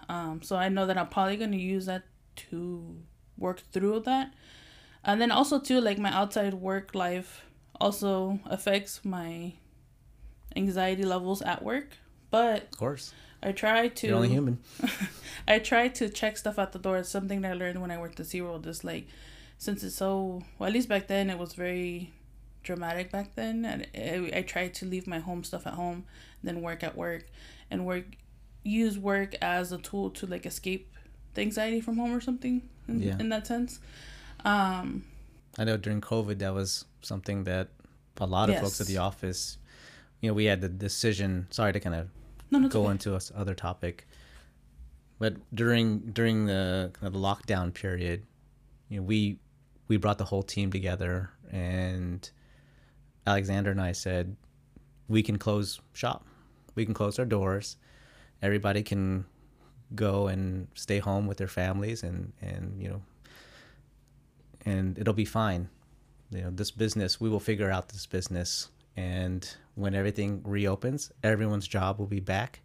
Um, 0.08 0.42
so 0.42 0.56
I 0.56 0.68
know 0.68 0.86
that 0.86 0.96
I'm 0.98 1.08
probably 1.08 1.36
gonna 1.36 1.56
use 1.74 1.86
that 1.86 2.02
to 2.50 2.96
work 3.38 3.60
through 3.72 4.00
that 4.00 4.32
and 5.04 5.20
then 5.20 5.30
also 5.30 5.58
too 5.58 5.80
like 5.80 5.98
my 5.98 6.10
outside 6.10 6.54
work 6.54 6.94
life 6.94 7.44
also 7.80 8.38
affects 8.46 9.04
my 9.04 9.52
anxiety 10.54 11.04
levels 11.04 11.42
at 11.42 11.62
work 11.62 11.96
but 12.30 12.62
Of 12.72 12.78
course, 12.78 13.12
i 13.42 13.52
try 13.52 13.88
to 13.88 14.06
you're 14.06 14.16
only 14.16 14.28
human. 14.28 14.58
i 15.48 15.58
try 15.58 15.88
to 15.88 16.08
check 16.08 16.36
stuff 16.36 16.58
at 16.58 16.72
the 16.72 16.78
door 16.78 16.98
it's 16.98 17.08
something 17.08 17.40
that 17.42 17.52
i 17.52 17.54
learned 17.54 17.80
when 17.80 17.90
i 17.90 17.98
worked 17.98 18.18
at 18.20 18.26
SeaWorld 18.26 18.66
is 18.66 18.82
like 18.84 19.06
since 19.58 19.82
it's 19.82 19.96
so 19.96 20.42
well 20.58 20.68
at 20.68 20.72
least 20.72 20.88
back 20.88 21.06
then 21.06 21.30
it 21.30 21.38
was 21.38 21.54
very 21.54 22.12
dramatic 22.62 23.10
back 23.12 23.34
then 23.36 23.64
and 23.64 23.86
I, 23.94 24.38
I 24.38 24.42
tried 24.42 24.74
to 24.74 24.86
leave 24.86 25.06
my 25.06 25.18
home 25.20 25.44
stuff 25.44 25.66
at 25.66 25.74
home 25.74 26.04
then 26.42 26.60
work 26.62 26.82
at 26.82 26.96
work 26.96 27.26
and 27.70 27.86
work 27.86 28.04
use 28.64 28.98
work 28.98 29.34
as 29.40 29.70
a 29.72 29.78
tool 29.78 30.10
to 30.10 30.26
like 30.26 30.44
escape 30.46 30.92
the 31.34 31.42
anxiety 31.42 31.80
from 31.80 31.96
home 31.98 32.12
or 32.12 32.20
something 32.20 32.68
in, 32.88 33.00
Yeah. 33.00 33.16
in 33.20 33.28
that 33.28 33.46
sense 33.46 33.78
um 34.44 35.04
I 35.58 35.64
know 35.64 35.76
during 35.76 36.00
COVID 36.00 36.38
that 36.40 36.52
was 36.52 36.84
something 37.02 37.44
that 37.44 37.68
a 38.18 38.26
lot 38.26 38.50
of 38.50 38.58
folks 38.60 38.80
at 38.80 38.86
the 38.86 38.98
office, 38.98 39.58
you 40.20 40.28
know, 40.30 40.34
we 40.34 40.44
had 40.46 40.60
the 40.60 40.68
decision. 40.68 41.46
Sorry 41.50 41.72
to 41.72 41.80
kind 41.80 41.94
of 41.94 42.08
no, 42.50 42.58
no, 42.58 42.68
go 42.68 42.82
okay. 42.84 42.92
into 42.92 43.10
this 43.10 43.32
other 43.34 43.54
topic, 43.54 44.06
but 45.18 45.34
during 45.54 45.98
during 46.12 46.46
the 46.46 46.90
kind 46.92 47.06
of 47.06 47.12
the 47.12 47.18
lockdown 47.18 47.72
period, 47.72 48.24
you 48.88 48.98
know, 48.98 49.02
we 49.02 49.38
we 49.88 49.96
brought 49.96 50.18
the 50.18 50.24
whole 50.24 50.42
team 50.42 50.70
together, 50.70 51.30
and 51.50 52.30
Alexander 53.26 53.70
and 53.70 53.80
I 53.80 53.92
said, 53.92 54.36
we 55.08 55.22
can 55.22 55.38
close 55.38 55.80
shop, 55.92 56.26
we 56.74 56.84
can 56.84 56.94
close 56.94 57.18
our 57.18 57.24
doors, 57.24 57.76
everybody 58.42 58.82
can 58.82 59.24
go 59.94 60.26
and 60.26 60.68
stay 60.74 60.98
home 60.98 61.26
with 61.26 61.38
their 61.38 61.48
families, 61.48 62.02
and 62.02 62.32
and 62.40 62.80
you 62.80 62.88
know, 62.88 63.02
and 64.64 64.98
it'll 64.98 65.14
be 65.14 65.24
fine. 65.24 65.68
You 66.30 66.42
know, 66.42 66.50
this 66.50 66.70
business, 66.70 67.20
we 67.20 67.28
will 67.28 67.40
figure 67.40 67.70
out 67.70 67.88
this 67.88 68.06
business, 68.06 68.68
and 68.96 69.48
when 69.76 69.94
everything 69.94 70.42
reopens, 70.44 71.12
everyone's 71.22 71.68
job 71.68 71.98
will 71.98 72.06
be 72.06 72.20
back. 72.20 72.60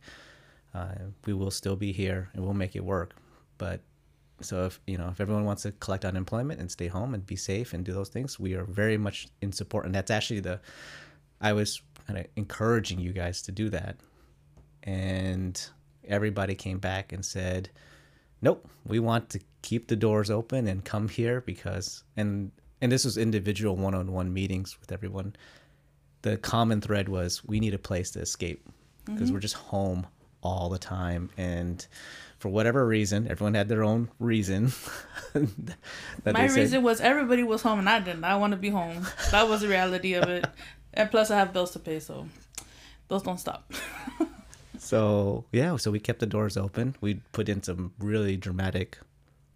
Uh, 0.73 0.95
we 1.25 1.33
will 1.33 1.51
still 1.51 1.75
be 1.75 1.91
here, 1.91 2.29
and 2.33 2.43
we'll 2.43 2.53
make 2.53 2.75
it 2.75 2.83
work. 2.83 3.13
But 3.57 3.81
so 4.41 4.65
if 4.65 4.81
you 4.87 4.97
know, 4.97 5.09
if 5.09 5.21
everyone 5.21 5.45
wants 5.45 5.61
to 5.63 5.71
collect 5.73 6.03
unemployment 6.03 6.59
and 6.59 6.71
stay 6.71 6.87
home 6.87 7.13
and 7.13 7.25
be 7.25 7.35
safe 7.35 7.73
and 7.73 7.85
do 7.85 7.93
those 7.93 8.09
things, 8.09 8.39
we 8.39 8.55
are 8.55 8.63
very 8.63 8.97
much 8.97 9.27
in 9.41 9.51
support. 9.51 9.85
And 9.85 9.93
that's 9.93 10.09
actually 10.09 10.39
the, 10.39 10.59
I 11.39 11.53
was 11.53 11.81
kind 12.07 12.17
of 12.17 12.25
encouraging 12.35 12.99
you 12.99 13.13
guys 13.13 13.43
to 13.43 13.51
do 13.51 13.69
that, 13.69 13.97
and 14.83 15.63
everybody 16.07 16.55
came 16.55 16.79
back 16.79 17.13
and 17.13 17.23
said, 17.23 17.69
nope 18.41 18.67
we 18.85 18.99
want 18.99 19.29
to 19.29 19.39
keep 19.61 19.87
the 19.87 19.95
doors 19.95 20.29
open 20.29 20.67
and 20.67 20.83
come 20.83 21.07
here 21.07 21.41
because 21.41 22.03
and 22.17 22.51
and 22.81 22.91
this 22.91 23.05
was 23.05 23.17
individual 23.17 23.75
one-on-one 23.75 24.33
meetings 24.33 24.79
with 24.79 24.91
everyone 24.91 25.35
the 26.21 26.37
common 26.37 26.81
thread 26.81 27.09
was 27.09 27.43
we 27.45 27.59
need 27.59 27.73
a 27.73 27.79
place 27.79 28.11
to 28.11 28.19
escape 28.19 28.67
because 29.05 29.21
Mm-hmm. 29.23 29.33
we're 29.33 29.39
just 29.39 29.55
home 29.55 30.05
all 30.43 30.69
the 30.69 30.77
time 30.79 31.29
and 31.37 31.85
for 32.39 32.49
whatever 32.49 32.85
reason 32.87 33.27
everyone 33.29 33.53
had 33.53 33.67
their 33.69 33.83
own 33.83 34.09
reason 34.19 34.71
that 35.33 36.33
My 36.33 36.47
said- 36.47 36.57
reason 36.57 36.83
was 36.83 36.99
everybody 37.01 37.43
was 37.43 37.61
home 37.61 37.79
and 37.79 37.89
I 37.89 37.99
didn't. 37.99 38.23
I 38.23 38.35
want 38.37 38.51
to 38.51 38.57
be 38.57 38.69
home. 38.69 39.05
That 39.31 39.47
was 39.49 39.61
the 39.61 39.67
reality 39.67 40.13
of 40.13 40.27
it. 40.29 40.45
And 40.93 41.09
plus, 41.09 41.31
I 41.31 41.37
have 41.37 41.53
bills 41.53 41.71
to 41.71 41.79
pay, 41.79 42.01
so 42.01 42.27
those 43.07 43.23
don't 43.23 43.39
stop. 43.39 43.71
So 44.77 45.45
yeah, 45.51 45.77
so 45.77 45.91
we 45.91 45.99
kept 45.99 46.19
the 46.19 46.25
doors 46.25 46.57
open. 46.57 46.95
We 47.01 47.21
put 47.31 47.47
in 47.49 47.61
some 47.63 47.93
really 47.99 48.35
dramatic 48.35 48.97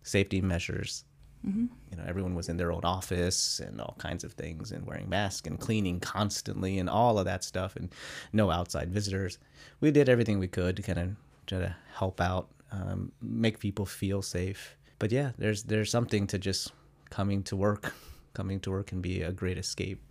safety 0.03 0.39
measures. 0.41 1.03
Mm-hmm. 1.47 1.65
You 1.91 1.97
know, 1.97 2.03
everyone 2.07 2.33
was 2.35 2.49
in 2.49 2.57
their 2.57 2.71
own 2.71 2.83
office 2.83 3.59
and 3.59 3.79
all 3.79 3.95
kinds 3.99 4.23
of 4.23 4.33
things, 4.33 4.71
and 4.71 4.85
wearing 4.85 5.09
masks 5.09 5.47
and 5.47 5.59
cleaning 5.59 5.99
constantly, 5.99 6.79
and 6.79 6.89
all 6.89 7.19
of 7.19 7.25
that 7.25 7.43
stuff, 7.43 7.75
and 7.75 7.93
no 8.33 8.49
outside 8.49 8.91
visitors. 8.91 9.37
We 9.79 9.91
did 9.91 10.09
everything 10.09 10.39
we 10.39 10.47
could 10.47 10.75
to 10.77 10.81
kind 10.81 10.99
of 10.99 11.09
try 11.45 11.59
to 11.59 11.75
help 11.93 12.19
out, 12.19 12.49
um, 12.71 13.11
make 13.21 13.59
people 13.59 13.85
feel 13.85 14.21
safe. 14.21 14.75
But 14.97 15.11
yeah, 15.11 15.31
there's 15.37 15.63
there's 15.63 15.91
something 15.91 16.27
to 16.27 16.39
just 16.39 16.71
coming 17.09 17.43
to 17.43 17.55
work. 17.55 17.93
Coming 18.33 18.59
to 18.61 18.71
work 18.71 18.87
can 18.87 19.01
be 19.01 19.21
a 19.21 19.31
great 19.31 19.57
escape. 19.57 20.01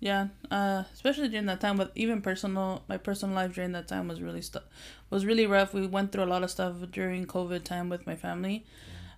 Yeah, 0.00 0.28
uh, 0.50 0.82
especially 0.92 1.28
during 1.28 1.46
that 1.46 1.60
time. 1.60 1.76
But 1.76 1.92
even 1.94 2.22
personal, 2.22 2.82
my 2.88 2.96
personal 2.96 3.36
life 3.36 3.54
during 3.54 3.70
that 3.72 3.86
time 3.86 4.08
was 4.08 4.20
really 4.20 4.42
stu- 4.42 4.66
was 5.10 5.24
really 5.24 5.46
rough. 5.46 5.72
We 5.72 5.86
went 5.86 6.10
through 6.10 6.24
a 6.24 6.32
lot 6.32 6.42
of 6.42 6.50
stuff 6.50 6.74
during 6.90 7.24
COVID 7.24 7.62
time 7.62 7.88
with 7.88 8.04
my 8.04 8.16
family. 8.16 8.66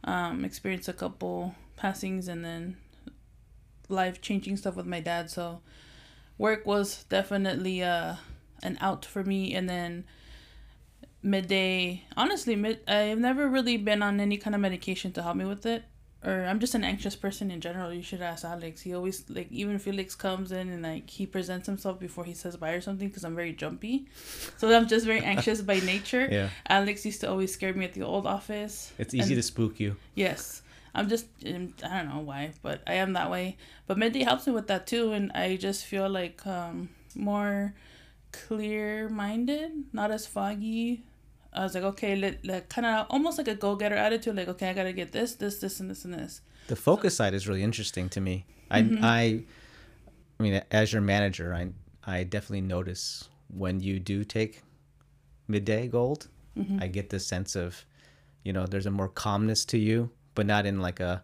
Um, 0.06 0.44
experienced 0.44 0.88
a 0.88 0.92
couple 0.92 1.54
passings 1.76 2.28
and 2.28 2.44
then 2.44 2.76
life 3.88 4.20
changing 4.20 4.58
stuff 4.58 4.76
with 4.76 4.87
my 4.87 5.00
dad. 5.00 5.30
So 5.30 5.61
work 6.37 6.66
was 6.66 7.04
definitely 7.04 7.82
uh, 7.82 8.16
an 8.62 8.76
out 8.80 9.04
for 9.06 9.25
me. 9.25 9.54
And 9.54 9.68
then 9.68 10.04
midday, 11.23 12.04
honestly, 12.16 12.54
mid 12.54 12.80
I've 12.88 13.18
never 13.18 13.49
really 13.49 13.78
been 13.78 14.02
on 14.02 14.20
any 14.20 14.37
kind 14.37 14.54
of 14.54 14.61
medication 14.61 15.12
to 15.12 15.23
help 15.23 15.37
me 15.37 15.46
with 15.46 15.64
it 15.64 15.84
or 16.25 16.45
I'm 16.47 16.59
just 16.59 16.75
an 16.75 16.85
anxious 16.85 17.14
person 17.16 17.50
in 17.50 17.61
general. 17.61 17.93
You 17.93 18.02
should 18.02 18.23
ask 18.23 18.45
Alex. 18.45 18.81
He 18.83 18.95
always 18.95 19.25
like 19.28 19.49
even 19.52 19.78
Felix 19.78 20.14
comes 20.14 20.52
in 20.52 20.69
and 20.71 20.83
like 20.83 21.09
he 21.11 21.26
presents 21.26 21.66
himself 21.66 22.00
before 22.00 22.25
he 22.25 22.35
says 22.35 22.57
bye 22.57 22.73
or 22.73 22.81
something 22.81 23.09
because 23.09 23.25
I'm 23.25 23.37
very 23.37 23.52
jumpy. 23.52 24.07
So 24.57 24.75
I'm 24.75 24.87
just 24.88 25.04
very 25.07 25.21
anxious 25.21 25.61
by 25.62 25.78
nature. 25.95 26.26
Yeah, 26.31 26.49
Alex 26.69 27.04
used 27.04 27.21
to 27.23 27.28
always 27.31 27.52
scare 27.52 27.75
me 27.75 27.85
at 27.85 27.93
the 27.93 28.02
old 28.02 28.26
office. 28.26 28.93
it's 28.99 29.14
easy 29.14 29.35
And- 29.35 29.38
to 29.43 29.43
spook 29.43 29.78
you. 29.81 29.97
Yes. 30.14 30.62
I'm 30.97 31.09
just 31.09 31.26
um, 31.45 31.75
I 31.85 32.02
don't 32.02 32.09
know 32.14 32.21
why, 32.21 32.52
but 32.62 32.81
I 32.87 32.95
am 32.95 33.14
that 33.14 33.28
way. 33.28 33.57
But 33.88 33.99
midday 33.99 34.23
helps 34.23 34.47
me 34.47 34.52
with 34.52 34.69
that 34.69 34.87
too 34.87 35.11
and 35.12 35.33
I 35.35 35.57
just 35.57 35.85
feel 35.85 36.09
like 36.09 36.47
um 36.47 36.88
more 37.16 37.75
clear 38.33 39.09
minded, 39.09 39.73
not 39.93 40.11
as 40.11 40.26
foggy. 40.26 41.02
I 41.54 41.62
was 41.62 41.75
like, 41.75 41.84
okay, 41.84 42.16
let, 42.16 42.44
let 42.44 42.68
kind 42.68 42.87
of 42.87 43.06
almost 43.11 43.38
like 43.38 43.49
a 43.49 43.54
go 43.54 43.76
getter 43.76 43.94
attitude. 43.94 44.37
Like, 44.37 44.49
okay, 44.49 44.70
I 44.70 44.73
gotta 44.73 44.92
get 44.92 45.12
this, 45.12 45.34
this, 45.34 45.58
this, 45.61 45.80
and 45.80 45.90
this, 45.90 46.04
and 46.04 46.14
this. 46.14 46.40
The 46.68 46.76
focus 46.76 47.16
side 47.16 47.34
is 47.34 47.46
really 47.46 47.62
interesting 47.62 48.08
to 48.11 48.20
me. 48.20 48.46
I, 48.70 48.82
mm-hmm. 48.82 49.04
I, 49.04 49.44
I 50.38 50.42
mean, 50.42 50.62
as 50.70 50.92
your 50.92 51.02
manager, 51.02 51.54
I, 51.54 51.68
I 52.04 52.25
definitely 52.25 52.62
notice 52.62 53.28
when 53.49 53.80
you 53.80 54.00
do 54.00 54.25
take 54.25 54.62
midday 55.46 55.87
gold. 55.88 56.28
Mm-hmm. 56.58 56.82
I 56.82 56.87
get 56.88 57.11
this 57.11 57.26
sense 57.26 57.56
of, 57.56 57.84
you 58.42 58.52
know, 58.52 58.66
there's 58.66 58.87
a 58.87 58.90
more 58.90 59.08
calmness 59.08 59.64
to 59.66 59.78
you, 59.78 60.11
but 60.34 60.46
not 60.46 60.66
in 60.66 60.80
like 60.80 61.00
a, 61.00 61.23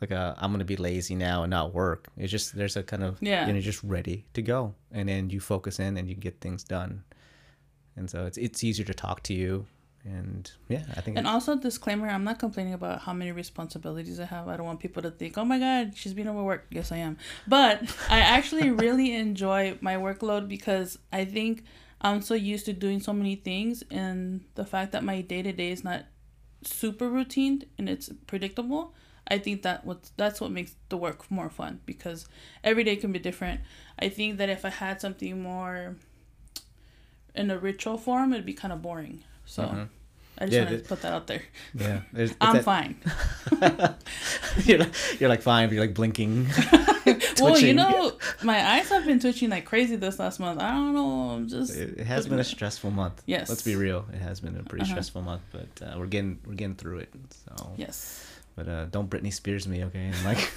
like 0.00 0.10
a 0.10 0.34
I'm 0.38 0.52
gonna 0.52 0.64
be 0.64 0.76
lazy 0.76 1.14
now 1.14 1.42
and 1.42 1.50
not 1.50 1.74
work. 1.74 2.08
It's 2.16 2.30
just 2.30 2.54
there's 2.54 2.76
a 2.76 2.82
kind 2.82 3.02
of 3.02 3.18
Yeah. 3.20 3.46
you 3.46 3.52
know 3.52 3.60
just 3.60 3.82
ready 3.82 4.24
to 4.34 4.42
go, 4.42 4.74
and 4.92 5.08
then 5.08 5.30
you 5.30 5.40
focus 5.40 5.80
in 5.80 5.96
and 5.96 6.08
you 6.08 6.14
get 6.14 6.40
things 6.40 6.62
done, 6.62 7.02
and 7.98 8.08
so 8.08 8.24
it's 8.24 8.38
it's 8.38 8.62
easier 8.62 8.86
to 8.86 8.94
talk 8.94 9.22
to 9.24 9.34
you, 9.34 9.66
and 10.04 10.50
yeah, 10.68 10.84
I 10.96 11.00
think 11.00 11.18
And 11.18 11.26
also, 11.26 11.56
disclaimer: 11.56 12.08
I'm 12.08 12.24
not 12.24 12.38
complaining 12.38 12.74
about 12.74 13.00
how 13.02 13.12
many 13.12 13.32
responsibilities 13.32 14.20
I 14.20 14.24
have. 14.24 14.48
I 14.48 14.56
don't 14.56 14.66
want 14.66 14.80
people 14.80 15.02
to 15.02 15.10
think, 15.10 15.36
"Oh 15.36 15.44
my 15.44 15.58
God, 15.58 15.92
she's 15.96 16.14
being 16.14 16.28
overworked." 16.28 16.72
Yes, 16.72 16.92
I 16.92 16.98
am. 16.98 17.18
But 17.46 17.82
I 18.08 18.20
actually 18.20 18.70
really 18.84 19.14
enjoy 19.14 19.78
my 19.80 19.96
workload 19.96 20.48
because 20.48 20.98
I 21.12 21.24
think 21.24 21.64
I'm 22.00 22.22
so 22.22 22.34
used 22.34 22.66
to 22.66 22.72
doing 22.72 23.00
so 23.00 23.12
many 23.12 23.34
things, 23.34 23.82
and 23.90 24.44
the 24.54 24.64
fact 24.64 24.92
that 24.92 25.02
my 25.02 25.20
day 25.20 25.42
to 25.42 25.52
day 25.52 25.70
is 25.70 25.82
not 25.84 26.04
super 26.62 27.08
routine 27.08 27.64
and 27.78 27.88
it's 27.88 28.10
predictable. 28.26 28.94
I 29.30 29.38
think 29.38 29.62
that 29.62 29.84
what 29.84 30.10
that's 30.16 30.40
what 30.40 30.50
makes 30.50 30.74
the 30.88 30.96
work 30.96 31.30
more 31.30 31.50
fun 31.50 31.80
because 31.84 32.26
every 32.64 32.82
day 32.82 32.96
can 32.96 33.12
be 33.12 33.18
different. 33.18 33.60
I 33.98 34.08
think 34.08 34.38
that 34.38 34.48
if 34.48 34.64
I 34.64 34.70
had 34.70 35.00
something 35.00 35.42
more 35.42 35.96
in 37.38 37.50
a 37.50 37.58
ritual 37.58 37.96
form, 37.98 38.32
it'd 38.32 38.44
be 38.46 38.54
kind 38.54 38.72
of 38.72 38.82
boring. 38.82 39.20
So 39.46 39.62
Mhm. 39.62 39.88
I 40.40 40.44
just 40.44 40.52
Yeah, 40.54 40.64
want 40.70 40.82
to 40.82 40.88
put 40.88 41.02
that 41.02 41.12
out 41.12 41.26
there. 41.26 41.42
yeah, 41.74 42.00
there's, 42.12 42.30
it's 42.36 42.38
I'm 42.40 42.54
that- 42.56 42.64
fine. 42.64 42.94
you're, 44.64 44.78
like, 44.78 44.92
you're 45.20 45.28
like 45.28 45.42
fine, 45.42 45.68
but 45.68 45.74
you're 45.74 45.84
like 45.86 45.94
blinking. 45.94 46.46
Well, 47.40 47.58
you 47.58 47.72
know, 47.72 48.18
my 48.42 48.58
eyes 48.72 48.90
have 48.90 49.06
been 49.06 49.18
twitching 49.18 49.48
like 49.48 49.64
crazy 49.64 49.96
this 49.96 50.18
last 50.18 50.38
month. 50.40 50.60
I 50.60 50.72
don't 50.72 50.92
know. 50.92 51.30
I'm 51.30 51.48
just. 51.48 51.74
It, 51.74 52.00
has 52.00 52.26
been 52.26 52.38
a 52.38 52.44
stressful 52.44 52.90
month. 52.90 53.22
Yes. 53.24 53.48
Let's 53.48 53.62
be 53.62 53.76
real. 53.76 54.04
It 54.12 54.18
has 54.20 54.40
been 54.40 54.54
a 54.58 54.62
pretty 54.62 54.82
Uh-huh. 54.82 54.92
stressful 54.92 55.22
month, 55.22 55.40
but 55.50 55.72
uh, 55.86 55.96
we're 55.98 56.04
getting 56.06 56.38
we're 56.46 56.52
getting 56.52 56.74
through 56.74 56.98
it. 56.98 57.08
So, 57.46 57.72
Yes. 57.78 58.26
but 58.56 58.68
uh, 58.68 58.84
don't 58.90 59.08
Britney 59.08 59.32
Spears 59.32 59.66
me, 59.66 59.84
okay? 59.84 60.10
And 60.12 60.22
like, 60.24 60.50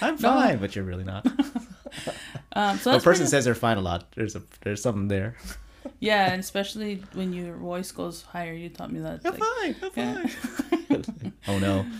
I'm 0.00 0.14
No. 0.14 0.20
fine, 0.40 0.56
but 0.58 0.74
you're 0.74 0.86
really 0.86 1.04
not. 1.04 1.26
Um, 2.54 2.78
so 2.78 2.92
a 2.92 2.94
person 2.94 3.02
pretty- 3.02 3.26
says 3.26 3.44
they're 3.44 3.54
fine 3.54 3.76
a 3.76 3.82
lot. 3.82 4.10
There's 4.16 4.34
a 4.36 4.42
there's 4.62 4.80
something 4.82 5.08
there. 5.08 5.36
Yeah, 5.98 6.32
and 6.32 6.40
especially 6.40 7.02
when 7.14 7.32
your 7.32 7.56
voice 7.56 7.92
goes 7.92 8.22
higher. 8.22 8.52
You 8.52 8.68
taught 8.70 8.92
me 8.92 9.00
that. 9.00 9.20
I'm 9.24 9.38
like- 9.38 9.42
fine. 9.42 9.76
I'm 9.82 9.90
yeah. 9.96 10.26
fine. 10.26 11.32
oh 11.48 11.58
no. 11.58 11.86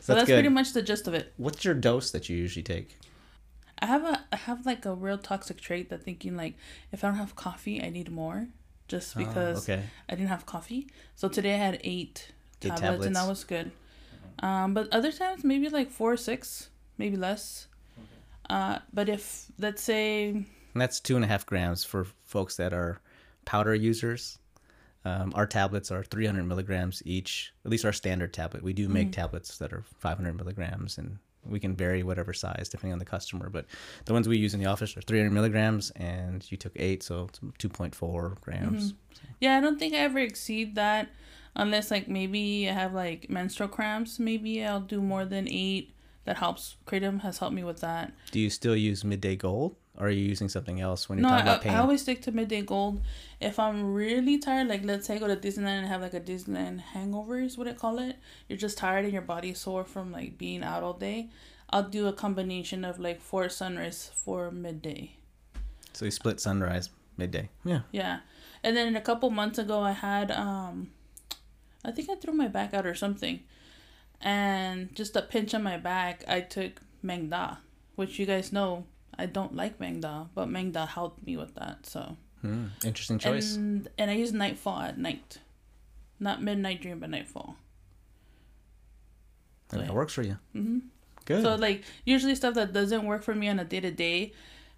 So 0.00 0.14
that's, 0.14 0.26
good. 0.26 0.36
pretty 0.36 0.48
much 0.48 0.72
the 0.72 0.80
gist 0.80 1.06
of 1.06 1.12
it. 1.12 1.34
What's 1.36 1.66
your 1.66 1.74
dose 1.74 2.12
that 2.12 2.30
you 2.30 2.36
usually 2.38 2.62
take? 2.62 2.96
I 3.80 3.84
have 3.86 4.04
a 4.04 4.24
I 4.32 4.36
have 4.36 4.64
like 4.64 4.86
a 4.86 4.94
real 4.94 5.18
toxic 5.18 5.60
trait 5.60 5.90
that 5.90 6.02
thinking 6.02 6.34
like 6.34 6.54
if 6.92 7.04
I 7.04 7.08
don't 7.08 7.18
have 7.18 7.36
coffee, 7.36 7.82
I 7.82 7.90
need 7.90 8.10
more, 8.10 8.48
just 8.88 9.14
Oh, 9.14 9.18
because 9.18 9.68
okay. 9.68 9.82
I 10.08 10.14
didn't 10.14 10.30
have 10.30 10.46
coffee. 10.46 10.88
So 11.14 11.28
today 11.28 11.54
I 11.54 11.58
had 11.58 11.80
eight, 11.84 12.32
Eight 12.62 12.74
tablets, 12.76 13.04
and 13.04 13.16
that 13.16 13.28
was 13.28 13.44
good. 13.44 13.70
Um, 14.38 14.72
but 14.72 14.88
other 14.94 15.12
times 15.12 15.44
maybe 15.44 15.68
like 15.68 15.90
four 15.90 16.12
or 16.12 16.16
six, 16.16 16.70
maybe 16.96 17.16
less. 17.16 17.66
Uh, 18.48 18.78
but 18.94 19.10
if 19.10 19.46
let's 19.58 19.82
say 19.82 20.46
And 20.78 20.82
that's 20.84 21.00
two 21.00 21.16
and 21.16 21.24
a 21.24 21.28
half 21.28 21.44
grams 21.44 21.82
for 21.82 22.06
folks 22.22 22.54
that 22.54 22.72
are 22.72 23.00
powder 23.44 23.74
users. 23.74 24.38
Um, 25.04 25.32
our 25.34 25.44
tablets 25.44 25.90
are 25.90 26.04
300 26.04 26.44
milligrams 26.44 27.02
each, 27.04 27.52
at 27.64 27.70
least 27.72 27.84
our 27.84 27.92
standard 27.92 28.32
tablet. 28.32 28.62
We 28.62 28.72
do 28.74 28.88
make 28.88 29.10
tablets 29.10 29.58
that 29.58 29.72
are 29.72 29.82
500 29.98 30.36
milligrams, 30.36 30.96
and 30.96 31.18
we 31.44 31.58
can 31.58 31.74
vary 31.74 32.04
whatever 32.04 32.32
size 32.32 32.68
depending 32.68 32.92
on 32.92 33.00
the 33.00 33.04
customer. 33.04 33.50
But 33.50 33.66
the 34.04 34.12
ones 34.12 34.28
we 34.28 34.38
use 34.38 34.54
in 34.54 34.60
the 34.60 34.66
office 34.66 34.96
are 34.96 35.00
300 35.00 35.32
milligrams, 35.32 35.90
and 35.96 36.48
you 36.48 36.56
took 36.56 36.74
eight, 36.76 37.02
so 37.02 37.24
it's 37.28 37.40
2.4 37.58 38.40
grams. 38.40 38.94
Yeah, 39.40 39.58
I 39.58 39.60
don't 39.60 39.80
think 39.80 39.94
I 39.94 39.98
ever 39.98 40.20
exceed 40.20 40.76
that 40.76 41.08
unless 41.56 41.90
like 41.90 42.06
maybe 42.06 42.68
I 42.70 42.72
have 42.72 42.94
like 42.94 43.28
menstrual 43.28 43.68
cramps. 43.68 44.20
Maybe 44.20 44.64
I'll 44.64 44.78
do 44.78 45.02
more 45.02 45.24
than 45.24 45.48
eight. 45.48 45.92
That 46.24 46.36
helps. 46.36 46.76
Kratom 46.86 47.22
has 47.22 47.38
helped 47.38 47.56
me 47.56 47.64
with 47.64 47.80
that. 47.80 48.12
Do 48.30 48.38
you 48.38 48.50
still 48.50 48.76
use 48.76 49.02
Midday 49.02 49.34
Gold, 49.34 49.74
or 49.98 50.06
are 50.06 50.10
you 50.10 50.24
using 50.24 50.48
something 50.48 50.80
else 50.80 51.08
when 51.08 51.18
you 51.18 51.22
No, 51.22 51.28
talk 51.30 51.38
I, 51.38 51.42
about 51.42 51.62
pain? 51.62 51.74
I 51.74 51.78
always 51.80 52.02
stick 52.02 52.22
to 52.22 52.32
midday 52.32 52.62
gold. 52.62 53.02
If 53.40 53.58
I'm 53.58 53.92
really 53.92 54.38
tired, 54.38 54.68
like 54.68 54.84
let's 54.84 55.06
say 55.06 55.16
I 55.16 55.18
go 55.18 55.26
to 55.28 55.36
Disneyland 55.36 55.80
and 55.80 55.86
have 55.88 56.00
like 56.00 56.14
a 56.14 56.20
Disneyland 56.20 56.80
hangover 56.80 57.40
is 57.40 57.58
what 57.58 57.68
I 57.68 57.72
call 57.72 57.98
it. 57.98 58.16
You're 58.48 58.58
just 58.58 58.78
tired 58.78 59.04
and 59.04 59.12
your 59.12 59.22
body's 59.22 59.58
sore 59.60 59.84
from 59.84 60.12
like 60.12 60.38
being 60.38 60.62
out 60.62 60.82
all 60.82 60.94
day. 60.94 61.28
I'll 61.70 61.82
do 61.88 62.06
a 62.06 62.12
combination 62.12 62.84
of 62.84 62.98
like 62.98 63.20
four 63.20 63.48
sunrise 63.50 64.10
for 64.14 64.50
midday. 64.50 65.16
so 65.92 66.04
you 66.06 66.10
split 66.10 66.40
sunrise, 66.40 66.90
midday. 67.16 67.50
Yeah. 67.64 67.80
Yeah. 67.92 68.20
And 68.62 68.76
then 68.76 68.96
a 68.96 69.00
couple 69.00 69.30
months 69.30 69.58
ago 69.58 69.80
I 69.80 69.92
had 69.92 70.30
um 70.30 70.90
I 71.84 71.90
think 71.90 72.08
I 72.08 72.14
threw 72.16 72.32
my 72.34 72.48
back 72.48 72.72
out 72.72 72.86
or 72.86 72.94
something. 72.94 73.40
And 74.20 74.94
just 74.94 75.14
a 75.16 75.22
pinch 75.22 75.54
on 75.54 75.62
my 75.62 75.76
back, 75.76 76.24
I 76.26 76.40
took 76.40 76.80
Maeng 77.04 77.30
Da, 77.30 77.56
which 77.94 78.18
you 78.18 78.26
guys 78.26 78.52
know 78.52 78.84
I 79.18 79.26
don't 79.26 79.54
like 79.56 79.78
Maeng 79.78 80.00
Da, 80.00 80.26
but 80.34 80.48
Maeng 80.48 80.72
Da 80.72 80.86
helped 80.86 81.26
me 81.26 81.36
with 81.36 81.54
that. 81.56 81.86
So 81.86 82.16
Hmm, 82.40 82.66
interesting 82.84 83.18
choice. 83.18 83.56
and 83.56 83.88
and 83.98 84.10
I 84.10 84.14
use 84.14 84.32
Nightfall 84.32 84.80
at 84.80 84.98
night. 84.98 85.38
Not 86.20 86.42
midnight 86.42 86.80
dream, 86.82 87.00
but 87.00 87.10
nightfall. 87.10 87.56
and 89.72 89.82
that 89.82 89.94
works 89.94 90.14
for 90.14 90.22
you. 90.22 90.38
Mm-hmm. 90.54 90.78
Good. 91.24 91.42
So 91.42 91.54
like 91.56 91.84
usually 92.04 92.34
stuff 92.34 92.54
that 92.54 92.72
doesn't 92.72 93.04
work 93.04 93.22
for 93.22 93.34
me 93.34 93.48
on 93.48 93.58
a 93.58 93.64
day 93.64 93.80
to 93.80 93.90
day, 93.90 94.32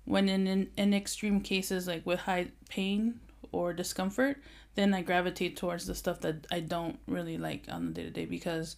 when 0.05 0.29
in, 0.29 0.47
in 0.47 0.71
in 0.77 0.95
extreme 0.95 1.41
cases 1.41 1.87
like 1.87 2.05
with 2.05 2.21
high 2.21 2.49
pain 2.69 3.21
or 3.53 3.73
discomfort, 3.73 4.39
then 4.75 4.93
I 4.95 5.03
gravitate 5.03 5.57
towards 5.57 5.87
the 5.87 5.95
stuff 5.95 6.21
that 6.21 6.47
I 6.51 6.61
don't 6.61 6.99
really 7.07 7.39
like 7.39 7.67
on 7.71 7.87
the 7.87 7.93
day 7.93 8.03
to 8.05 8.11
day 8.11 8.25
because 8.27 8.77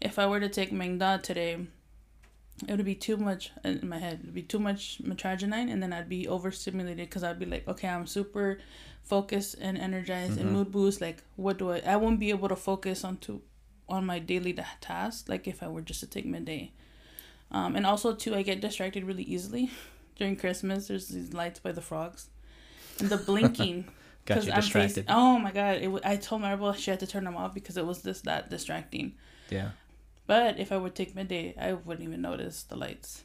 if 0.00 0.18
I 0.18 0.26
were 0.26 0.40
to 0.40 0.48
take 0.48 0.70
Maeng 0.70 0.98
Da 0.98 1.16
today, 1.16 1.66
it 2.66 2.76
would 2.76 2.84
be 2.84 2.94
too 2.94 3.16
much 3.16 3.52
in 3.64 3.88
my 3.88 3.98
head. 3.98 4.20
It'd 4.22 4.34
be 4.34 4.42
too 4.42 4.58
much 4.58 5.00
mitragynine, 5.02 5.70
and 5.70 5.82
then 5.82 5.92
I'd 5.92 6.08
be 6.08 6.26
overstimulated 6.26 7.08
because 7.08 7.22
I'd 7.22 7.38
be 7.38 7.46
like, 7.46 7.68
okay, 7.68 7.88
I'm 7.88 8.06
super 8.06 8.58
focused 9.02 9.54
and 9.60 9.78
energized 9.78 10.32
Mm-hmm. 10.32 10.40
and 10.40 10.52
mood 10.52 10.72
boost. 10.72 11.00
Like, 11.00 11.22
what 11.36 11.58
do 11.58 11.70
I? 11.72 11.80
I 11.86 11.96
won't 11.96 12.18
be 12.18 12.30
able 12.30 12.48
to 12.48 12.56
focus 12.56 13.04
on 13.04 13.18
to 13.18 13.42
on 13.88 14.04
my 14.04 14.18
daily 14.18 14.52
ta- 14.52 14.66
tasks 14.80 15.28
like 15.28 15.46
if 15.48 15.62
I 15.62 15.68
were 15.68 15.80
just 15.82 16.00
to 16.00 16.06
take 16.06 16.26
midday. 16.26 16.72
Um, 17.50 17.76
and 17.76 17.86
also 17.86 18.14
too, 18.14 18.34
I 18.34 18.42
get 18.42 18.60
distracted 18.60 19.04
really 19.04 19.22
easily 19.22 19.70
during 20.16 20.36
Christmas. 20.36 20.88
There's 20.88 21.08
these 21.08 21.32
lights 21.32 21.60
by 21.60 21.72
the 21.72 21.80
frogs, 21.80 22.28
and 22.98 23.08
the 23.08 23.16
blinking. 23.28 23.86
Got 24.26 24.44
you 24.44 24.52
I'm 24.52 24.60
distracted. 24.60 25.06
facing- 25.06 25.10
oh 25.10 25.38
my 25.38 25.52
god! 25.52 25.76
It, 25.78 25.84
w- 25.84 26.02
I 26.04 26.16
told 26.16 26.42
my 26.42 26.54
Maribel 26.54 26.74
she 26.76 26.90
had 26.90 27.00
to 27.00 27.06
turn 27.06 27.24
them 27.24 27.36
off 27.36 27.54
because 27.54 27.76
it 27.78 27.86
was 27.86 28.02
this 28.02 28.20
that 28.22 28.50
distracting. 28.50 29.14
Yeah. 29.48 29.70
But 30.28 30.60
if 30.60 30.70
I 30.70 30.76
would 30.76 30.94
take 30.94 31.16
midday, 31.16 31.56
I 31.58 31.72
wouldn't 31.74 32.06
even 32.06 32.22
notice 32.22 32.62
the 32.62 32.76
lights. 32.76 33.24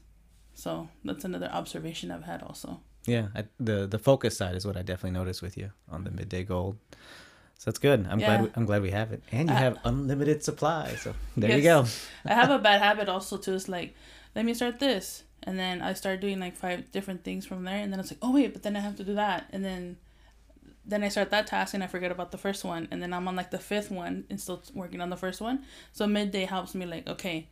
So 0.56 0.88
that's 1.06 1.26
another 1.26 1.50
observation 1.52 2.10
I've 2.12 2.24
had 2.26 2.42
also. 2.42 2.80
Yeah, 3.06 3.28
I, 3.36 3.44
the 3.60 3.86
the 3.86 4.00
focus 4.00 4.38
side 4.38 4.56
is 4.56 4.66
what 4.66 4.78
I 4.78 4.82
definitely 4.82 5.12
noticed 5.20 5.42
with 5.44 5.58
you 5.58 5.72
on 5.92 6.06
the 6.06 6.12
midday 6.12 6.44
gold. 6.44 6.78
So 7.60 7.70
that's 7.70 7.80
good. 7.80 8.08
I'm 8.10 8.20
Yeah. 8.20 8.28
glad 8.28 8.42
we, 8.44 8.50
I'm 8.56 8.66
glad 8.66 8.82
we 8.82 8.92
have 8.92 9.12
it, 9.14 9.22
and 9.32 9.50
you 9.50 9.56
Uh, 9.56 9.60
have 9.60 9.78
unlimited 9.86 10.44
supply. 10.44 10.96
So 10.96 11.14
there 11.38 11.58
you 11.58 11.64
go. 11.64 11.86
I 12.26 12.34
have 12.34 12.50
a 12.52 12.60
bad 12.70 12.82
habit 12.82 13.10
also 13.10 13.38
too. 13.38 13.56
It's 13.56 13.68
like, 13.70 13.94
let 14.36 14.46
me 14.46 14.54
start 14.54 14.80
this, 14.80 15.24
and 15.44 15.60
then 15.60 15.82
I 15.82 15.94
start 15.94 16.22
doing 16.22 16.40
like 16.40 16.56
five 16.56 16.92
different 16.92 17.24
things 17.24 17.46
from 17.46 17.64
there, 17.66 17.80
and 17.84 17.92
then 17.92 18.00
it's 18.00 18.12
like, 18.12 18.20
oh 18.22 18.32
wait, 18.32 18.54
but 18.54 18.64
then 18.64 18.76
I 18.76 18.80
have 18.80 18.96
to 18.98 19.04
do 19.04 19.16
that, 19.16 19.48
and 19.52 19.64
then, 19.64 19.98
then 20.86 21.04
I 21.04 21.10
start 21.10 21.32
that 21.32 21.48
task 21.48 21.74
and 21.74 21.84
I 21.84 21.88
forget 21.88 22.12
about 22.12 22.32
the 22.32 22.38
first 22.38 22.64
one, 22.64 22.88
and 22.92 23.02
then 23.02 23.14
I'm 23.14 23.28
on 23.28 23.36
like 23.36 23.52
the 23.52 23.60
fifth 23.60 23.92
one 23.92 24.26
and 24.30 24.40
still 24.40 24.62
working 24.74 25.02
on 25.02 25.10
the 25.10 25.18
first 25.18 25.42
one. 25.42 25.64
So 25.92 26.08
midday 26.08 26.46
helps 26.46 26.76
me 26.76 26.86
like, 26.86 27.08
okay, 27.08 27.50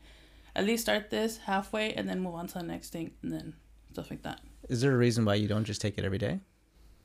at 0.56 0.66
least 0.66 0.84
start 0.84 1.10
this 1.10 1.38
halfway 1.38 1.94
and 1.94 2.10
then 2.10 2.20
move 2.20 2.36
on 2.36 2.48
to 2.48 2.54
the 2.56 2.64
next 2.64 2.90
thing, 2.90 3.12
and 3.22 3.32
then 3.32 3.54
stuff 3.92 4.10
like 4.10 4.24
that. 4.24 4.42
Is 4.70 4.82
there 4.82 4.94
a 4.94 4.98
reason 4.98 5.26
why 5.26 5.36
you 5.36 5.48
don't 5.48 5.64
just 5.64 5.82
take 5.82 5.98
it 5.98 6.06
every 6.06 6.18
day? 6.18 6.40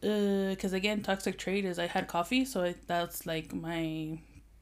Uh, 0.02 0.50
because 0.50 0.74
again 0.74 1.02
toxic 1.02 1.38
trait 1.38 1.64
is 1.64 1.78
i 1.78 1.86
had 1.86 2.06
coffee 2.06 2.44
so 2.44 2.62
I, 2.62 2.74
that's 2.86 3.24
like 3.24 3.54
my 3.54 4.18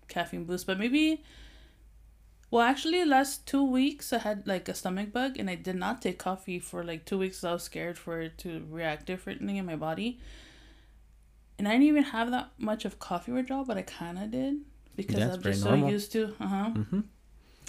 caffeine 0.06 0.44
boost 0.44 0.64
but 0.64 0.78
maybe 0.78 1.24
well 2.52 2.62
actually 2.62 3.04
last 3.04 3.44
two 3.44 3.64
weeks 3.64 4.12
i 4.12 4.18
had 4.18 4.46
like 4.46 4.68
a 4.68 4.74
stomach 4.74 5.12
bug 5.12 5.36
and 5.36 5.50
i 5.50 5.56
did 5.56 5.74
not 5.74 6.00
take 6.00 6.20
coffee 6.20 6.60
for 6.60 6.84
like 6.84 7.04
two 7.04 7.18
weeks 7.18 7.42
i 7.42 7.52
was 7.52 7.64
scared 7.64 7.98
for 7.98 8.20
it 8.20 8.38
to 8.38 8.64
react 8.70 9.06
differently 9.06 9.58
in 9.58 9.66
my 9.66 9.74
body 9.74 10.20
and 11.58 11.66
i 11.68 11.72
didn't 11.72 11.86
even 11.86 12.02
have 12.04 12.30
that 12.30 12.50
much 12.58 12.84
of 12.84 12.98
coffee 12.98 13.32
withdrawal 13.32 13.64
but 13.64 13.76
i 13.76 13.82
kind 13.82 14.18
of 14.18 14.30
did 14.30 14.56
because 14.96 15.16
That's 15.16 15.36
i'm 15.36 15.42
just 15.42 15.64
normal. 15.64 15.88
so 15.88 15.92
used 15.92 16.12
to 16.12 16.34
uh-huh 16.40 16.70
Mm-hmm. 16.74 17.00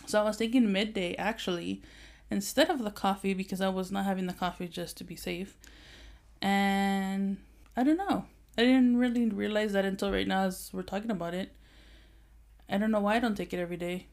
so 0.08 0.20
I 0.22 0.24
was 0.24 0.38
thinking 0.38 0.72
midday 0.72 1.15
actually, 1.15 1.82
instead 2.30 2.70
of 2.70 2.84
the 2.84 2.92
coffee 2.92 3.34
because 3.34 3.62
I 3.62 3.70
was 3.70 3.92
not 3.92 4.06
having 4.06 4.27
the 4.27 4.34
coffee 4.34 4.68
just 4.68 4.98
to 4.98 5.04
be 5.04 5.15
safe. 5.15 5.58
And 6.42 7.38
I 7.75 7.84
don't 7.84 7.98
know. 7.98 8.25
I 8.58 8.62
didn't 8.63 8.98
really 8.98 9.25
realize 9.30 9.74
that 9.74 9.86
until 9.86 10.12
right 10.12 10.27
now 10.27 10.44
as 10.44 10.70
we're 10.74 10.84
talking 10.84 11.12
about 11.12 11.34
it. 11.34 11.51
I 12.70 12.77
don't 12.77 12.92
know 12.92 13.00
why 13.00 13.15
I 13.15 13.20
don't 13.20 13.36
take 13.36 13.54
it 13.54 13.60
every 13.60 13.77
day. 13.77 14.08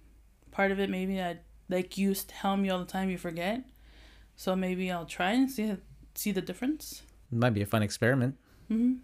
Part 0.50 0.70
of 0.72 0.80
it 0.80 0.90
maybe 0.90 1.20
I 1.20 1.38
like 1.68 1.96
you 1.98 2.14
tell 2.14 2.56
me 2.56 2.70
all 2.70 2.78
the 2.78 2.84
time 2.86 3.10
you 3.10 3.18
forget. 3.18 3.62
So 4.36 4.56
maybe 4.56 4.90
I'll 4.90 5.06
try 5.06 5.32
and 5.32 5.50
see 5.50 5.76
see 6.14 6.32
the 6.32 6.42
difference. 6.42 7.02
It 7.30 7.38
might 7.38 7.54
be 7.54 7.62
a 7.62 7.66
fun 7.66 7.82
experiment. 7.82 8.36
hmm 8.68 8.94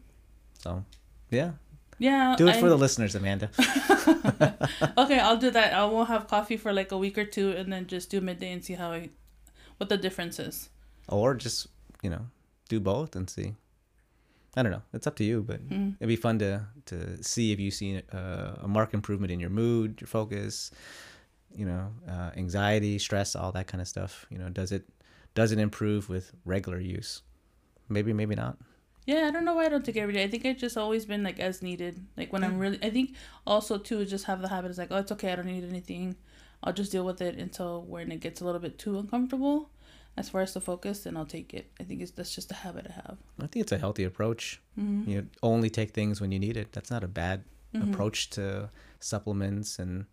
So 0.58 0.84
yeah, 1.30 1.52
Yeah. 1.98 2.34
do 2.36 2.48
it 2.48 2.56
for 2.56 2.68
the 2.68 2.76
listeners, 2.78 3.14
Amanda. 3.14 3.50
okay, 4.98 5.18
I'll 5.18 5.36
do 5.36 5.50
that. 5.50 5.72
I 5.74 5.84
won't 5.84 6.08
have 6.08 6.26
coffee 6.28 6.56
for 6.56 6.72
like 6.72 6.92
a 6.92 6.98
week 6.98 7.16
or 7.18 7.24
two 7.24 7.50
and 7.52 7.72
then 7.72 7.86
just 7.86 8.10
do 8.10 8.20
midday 8.20 8.52
and 8.52 8.64
see 8.64 8.74
how 8.74 8.90
I 8.92 9.10
what 9.78 9.88
the 9.88 9.96
difference 9.96 10.38
is. 10.38 10.68
or 11.08 11.34
just 11.34 11.68
you 12.02 12.10
know 12.10 12.26
do 12.68 12.80
both 12.80 13.16
and 13.16 13.28
see. 13.30 13.54
I 14.56 14.62
don't 14.62 14.72
know. 14.72 14.82
It's 14.92 15.06
up 15.06 15.14
to 15.16 15.24
you, 15.24 15.42
but 15.42 15.60
Mm. 15.68 15.94
it'd 16.00 16.08
be 16.08 16.16
fun 16.16 16.38
to 16.40 16.66
to 16.86 17.22
see 17.22 17.52
if 17.52 17.60
you 17.60 17.70
see 17.70 18.02
uh, 18.12 18.64
a 18.64 18.68
marked 18.68 18.94
improvement 18.94 19.30
in 19.30 19.38
your 19.40 19.50
mood, 19.50 20.00
your 20.00 20.08
focus, 20.08 20.70
you 21.54 21.64
know, 21.66 21.92
uh, 22.08 22.30
anxiety, 22.36 22.98
stress, 22.98 23.36
all 23.36 23.52
that 23.52 23.66
kind 23.68 23.80
of 23.80 23.86
stuff. 23.88 24.26
You 24.30 24.38
know, 24.38 24.48
does 24.48 24.72
it 24.72 24.84
does 25.34 25.52
it 25.52 25.58
improve 25.58 26.08
with 26.08 26.32
regular 26.44 26.80
use? 26.80 27.22
Maybe, 27.88 28.12
maybe 28.12 28.34
not. 28.34 28.56
Yeah, 29.08 29.26
I 29.26 29.30
don't 29.30 29.46
know 29.46 29.54
why 29.54 29.64
I 29.64 29.68
don't 29.70 29.82
take 29.82 29.96
it 29.96 30.00
every 30.00 30.12
day. 30.12 30.22
I 30.22 30.28
think 30.28 30.44
I've 30.44 30.58
just 30.58 30.76
always 30.76 31.06
been 31.06 31.22
like 31.22 31.40
as 31.40 31.62
needed. 31.62 31.94
Like 32.18 32.30
when 32.30 32.44
I'm 32.44 32.58
really, 32.58 32.78
I 32.82 32.90
think 32.90 33.14
also 33.46 33.78
too 33.78 34.04
just 34.04 34.26
have 34.26 34.42
the 34.42 34.48
habit 34.48 34.70
is 34.70 34.76
like, 34.76 34.88
oh, 34.90 34.98
it's 34.98 35.10
okay. 35.12 35.32
I 35.32 35.36
don't 35.36 35.46
need 35.46 35.64
anything. 35.64 36.14
I'll 36.62 36.74
just 36.74 36.92
deal 36.92 37.06
with 37.06 37.22
it 37.22 37.36
until 37.36 37.80
when 37.82 38.12
it 38.12 38.20
gets 38.20 38.42
a 38.42 38.44
little 38.44 38.60
bit 38.60 38.78
too 38.78 38.98
uncomfortable, 38.98 39.70
as 40.18 40.28
far 40.28 40.42
as 40.42 40.52
the 40.52 40.60
focus, 40.60 41.04
then 41.04 41.16
I'll 41.16 41.24
take 41.38 41.54
it. 41.54 41.70
I 41.80 41.84
think 41.84 42.02
it's 42.02 42.10
that's 42.10 42.34
just 42.34 42.50
a 42.50 42.54
habit 42.54 42.84
I 42.90 42.92
have. 42.92 43.16
I 43.40 43.46
think 43.46 43.62
it's 43.62 43.72
a 43.72 43.78
healthy 43.78 44.04
approach. 44.04 44.60
Mm-hmm. 44.78 45.10
You 45.10 45.16
know, 45.22 45.26
only 45.42 45.70
take 45.70 45.92
things 45.92 46.20
when 46.20 46.30
you 46.30 46.38
need 46.38 46.58
it. 46.58 46.72
That's 46.72 46.90
not 46.90 47.02
a 47.02 47.08
bad 47.08 47.44
Mhm. 47.74 47.88
approach 47.92 48.28
to 48.30 48.68
supplements 49.00 49.78
and 49.78 50.04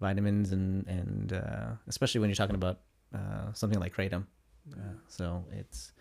vitamins 0.00 0.50
and 0.50 0.86
and 0.88 1.32
uh, 1.32 1.70
especially 1.86 2.20
when 2.20 2.30
you're 2.30 2.42
talking 2.42 2.56
about 2.56 2.80
uh, 3.14 3.52
something 3.52 3.78
like 3.78 3.94
kratom. 3.94 4.24
Uh, 4.72 4.94
so 5.06 5.44
it's 5.52 5.92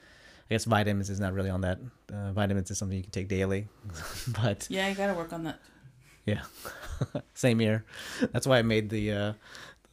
I 0.49 0.53
guess 0.53 0.65
vitamins 0.65 1.09
is 1.09 1.19
not 1.19 1.33
really 1.33 1.49
on 1.49 1.61
that. 1.61 1.79
Uh, 2.11 2.31
vitamins 2.31 2.71
is 2.71 2.77
something 2.77 2.95
you 2.97 3.03
can 3.03 3.11
take 3.11 3.27
daily, 3.27 3.67
but 4.41 4.65
Yeah, 4.69 4.87
you 4.87 4.95
gotta 4.95 5.13
work 5.13 5.33
on 5.33 5.43
that. 5.43 5.59
yeah, 6.25 6.41
same 7.33 7.59
here. 7.59 7.83
That's 8.31 8.47
why 8.47 8.59
I 8.59 8.61
made 8.61 8.89
the 8.89 9.11
uh, 9.11 9.33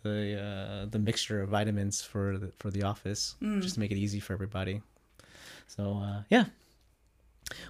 the 0.03 0.41
uh, 0.41 0.87
the 0.91 0.99
mixture 0.99 1.43
of 1.43 1.49
vitamins 1.51 2.03
for 2.03 2.39
the, 2.39 2.53
for 2.59 2.71
the 2.71 2.83
office 2.85 3.35
Mm. 3.43 3.63
just 3.63 3.75
to 3.75 3.81
make 3.81 3.91
it 3.91 3.97
easy 3.99 4.21
for 4.21 4.33
everybody. 4.33 4.83
So 5.67 5.99
uh, 6.03 6.23
yeah. 6.31 6.45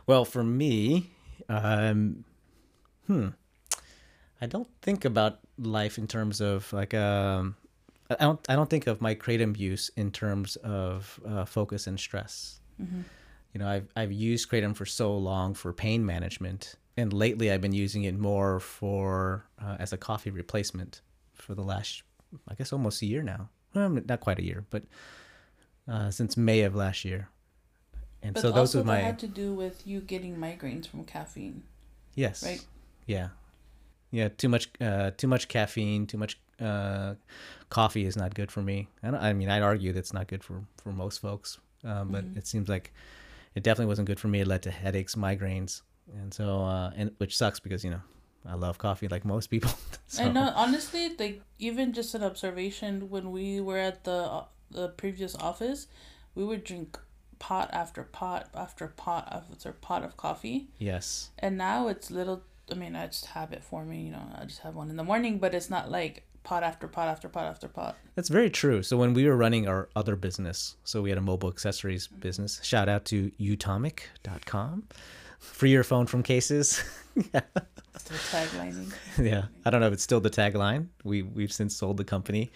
Well, 0.07 0.25
for 0.25 0.45
me, 0.45 1.11
um, 1.49 2.25
hmm, 3.07 3.29
I 4.41 4.47
don't 4.47 4.69
think 4.83 5.05
about 5.05 5.41
life 5.59 5.97
in 5.99 6.07
terms 6.07 6.41
of 6.41 6.71
like 6.73 6.93
um, 6.95 7.57
I 8.11 8.17
don't 8.17 8.41
I 8.49 8.55
don't 8.57 8.69
think 8.69 8.87
of 8.87 9.01
my 9.01 9.15
kratom 9.15 9.59
use 9.59 9.91
in 9.97 10.11
terms 10.11 10.57
of 10.57 11.19
uh, 11.27 11.45
focus 11.47 11.87
and 11.87 11.99
stress. 11.99 12.61
Mm-hmm. 12.81 13.03
You 13.53 13.61
know, 13.61 13.69
I've 13.69 13.89
I've 13.95 14.13
used 14.13 14.51
kratom 14.51 14.75
for 14.75 14.87
so 14.87 15.17
long 15.17 15.55
for 15.55 15.73
pain 15.73 16.05
management, 16.05 16.75
and 16.97 17.13
lately 17.13 17.51
I've 17.53 17.61
been 17.61 17.73
using 17.73 18.05
it 18.05 18.19
more 18.19 18.59
for 18.61 19.47
uh, 19.63 19.77
as 19.79 19.93
a 19.93 19.97
coffee 19.97 20.31
replacement 20.31 21.03
for 21.35 21.55
the 21.55 21.63
last, 21.63 22.03
I 22.49 22.55
guess, 22.55 22.73
almost 22.73 23.03
a 23.03 23.07
year 23.07 23.23
now. 23.23 23.49
Well, 23.75 23.91
not 23.91 24.21
quite 24.21 24.39
a 24.39 24.45
year, 24.45 24.65
but 24.71 24.83
uh, 25.89 26.11
since 26.11 26.37
May 26.37 26.63
of 26.63 26.75
last 26.75 27.05
year. 27.05 27.29
And 28.23 28.35
But 28.35 28.41
so 28.41 28.49
those 28.49 28.75
also 28.75 28.85
my 28.85 29.01
had 29.01 29.19
to 29.21 29.29
do 29.29 29.53
with 29.53 29.87
you 29.87 30.01
getting 30.01 30.37
migraines 30.37 30.87
from 30.87 31.05
caffeine. 31.05 31.63
yes, 32.15 32.43
right? 32.43 32.65
yeah, 33.07 33.29
yeah. 34.11 34.29
Too 34.29 34.49
much, 34.49 34.71
uh, 34.81 35.11
too 35.17 35.29
much 35.29 35.47
caffeine, 35.49 36.07
too 36.07 36.17
much 36.17 36.39
uh, 36.61 37.15
coffee 37.69 38.07
is 38.07 38.17
not 38.17 38.35
good 38.35 38.51
for 38.51 38.63
me. 38.63 38.89
I, 39.03 39.11
don't, 39.11 39.23
I 39.23 39.33
mean, 39.35 39.51
I'd 39.51 39.63
argue 39.63 39.93
that's 39.93 40.13
not 40.13 40.27
good 40.27 40.43
for 40.43 40.65
for 40.83 40.91
most 40.93 41.21
folks, 41.21 41.59
um, 41.85 42.09
but 42.09 42.25
Mhm. 42.25 42.37
it 42.37 42.47
seems 42.47 42.69
like 42.69 42.93
it 43.55 43.63
definitely 43.63 43.87
wasn't 43.87 44.07
good 44.07 44.21
for 44.21 44.29
me. 44.29 44.41
It 44.41 44.47
led 44.47 44.63
to 44.63 44.71
headaches, 44.71 45.15
migraines, 45.15 45.83
and 46.13 46.33
so 46.33 46.63
uh, 46.65 46.91
and 46.97 47.11
which 47.19 47.37
sucks 47.37 47.61
because 47.61 47.85
you 47.85 47.91
know 47.91 48.03
I 48.47 48.55
love 48.55 48.79
coffee 48.79 49.09
like 49.09 49.25
most 49.25 49.49
people. 49.49 49.71
so, 50.07 50.25
I 50.25 50.33
know, 50.33 50.53
honestly, 50.55 51.15
like 51.19 51.43
even 51.59 51.93
just 51.93 52.15
an 52.15 52.23
observation 52.23 53.11
when 53.11 53.31
we 53.31 53.61
were 53.61 53.79
at 53.79 54.05
the 54.05 54.13
uh, 54.13 54.45
the 54.71 54.89
previous 54.89 55.35
office, 55.37 55.87
we 56.35 56.45
would 56.45 56.65
drink 56.65 56.99
pot 57.39 57.69
after 57.73 58.03
pot 58.03 58.49
after 58.55 58.89
pot 58.89 59.29
after 59.31 59.73
pot 59.73 60.03
of 60.05 60.17
coffee, 60.17 60.69
Yes, 60.79 61.31
and 61.39 61.57
now 61.59 61.89
it's 61.89 62.11
little. 62.11 62.43
I 62.71 62.75
mean, 62.75 62.97
I 62.97 63.07
just 63.09 63.27
have 63.27 63.53
it 63.53 63.63
for 63.63 63.85
me. 63.85 64.03
You 64.07 64.13
know, 64.13 64.23
I 64.39 64.45
just 64.47 64.61
have 64.61 64.75
one 64.75 64.89
in 64.91 64.97
the 64.97 65.05
morning, 65.05 65.39
but 65.39 65.55
it's 65.55 65.69
not 65.69 65.91
like 65.91 66.25
pot 66.45 66.63
after 66.63 66.87
pot 66.87 67.09
after 67.09 67.29
pot 67.29 67.47
after 67.47 67.67
pot. 67.69 67.97
that's 68.15 68.29
very 68.29 68.51
true. 68.51 68.83
So 68.83 68.97
when 68.97 69.15
we 69.15 69.27
were 69.27 69.37
running 69.37 69.67
our 69.67 69.89
other 69.97 70.15
business, 70.17 70.77
so 70.85 71.03
we 71.03 71.09
had 71.11 71.19
a 71.19 71.23
mobile 71.23 71.49
accessories 71.49 72.07
Mm-hmm. 72.09 72.21
business. 72.21 72.61
Shout 72.63 72.89
out 72.89 73.05
to 73.07 73.31
utomic.com. 73.41 74.85
Free 75.39 75.71
your 75.71 75.85
phone 75.85 76.07
from 76.07 76.23
cases. 76.23 76.83
Still 77.97 78.17
taglining. 78.31 78.93
yeah, 79.19 79.45
I 79.65 79.71
don't 79.71 79.81
know 79.81 79.87
if 79.89 79.93
it's 79.93 80.03
still 80.03 80.21
the 80.21 80.31
tagline. 80.31 80.89
We 81.05 81.23
we've 81.23 81.53
since 81.53 81.77
sold 81.77 81.97
the 81.97 82.05
company, 82.05 82.51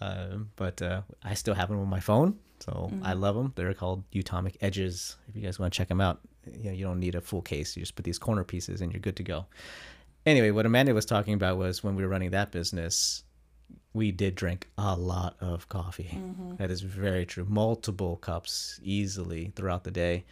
um, 0.00 0.50
but 0.56 0.80
uh, 0.82 1.02
I 1.22 1.34
still 1.34 1.54
have 1.54 1.68
them 1.68 1.78
on 1.80 1.88
my 1.88 2.00
phone, 2.00 2.38
so 2.60 2.90
I 3.02 3.12
Mhm. 3.14 3.20
love 3.20 3.34
them. 3.36 3.52
They're 3.56 3.72
called 3.74 4.02
Utomic 4.12 4.56
Edges. 4.60 5.16
If 5.28 5.36
you 5.36 5.42
guys 5.42 5.58
want 5.58 5.72
to 5.72 5.76
check 5.76 5.88
them 5.88 6.00
out, 6.00 6.20
you 6.52 6.64
know, 6.64 6.72
you 6.72 6.84
don't 6.84 7.00
need 7.00 7.14
a 7.14 7.20
full 7.20 7.40
case. 7.42 7.76
You 7.76 7.82
just 7.82 7.94
put 7.96 8.04
these 8.04 8.18
corner 8.18 8.44
pieces, 8.44 8.80
and 8.80 8.92
you're 8.92 9.00
good 9.00 9.16
to 9.16 9.22
go. 9.22 9.46
Anyway, 10.26 10.50
what 10.50 10.66
Amanda 10.66 10.94
was 10.94 11.04
talking 11.04 11.34
about 11.34 11.58
was 11.58 11.84
when 11.84 11.96
we 11.96 12.02
were 12.02 12.08
running 12.08 12.30
that 12.30 12.50
business, 12.50 13.22
we 13.92 14.10
did 14.10 14.34
drink 14.34 14.68
a 14.78 14.96
lot 14.96 15.36
of 15.40 15.68
coffee. 15.68 16.10
Mm-hmm. 16.14 16.56
That 16.56 16.70
is 16.70 16.80
very 16.80 17.26
true. 17.26 17.44
Multiple 17.48 18.16
cups 18.16 18.80
easily 18.82 19.52
throughout 19.54 19.84
the 19.84 19.90
day. 19.90 20.24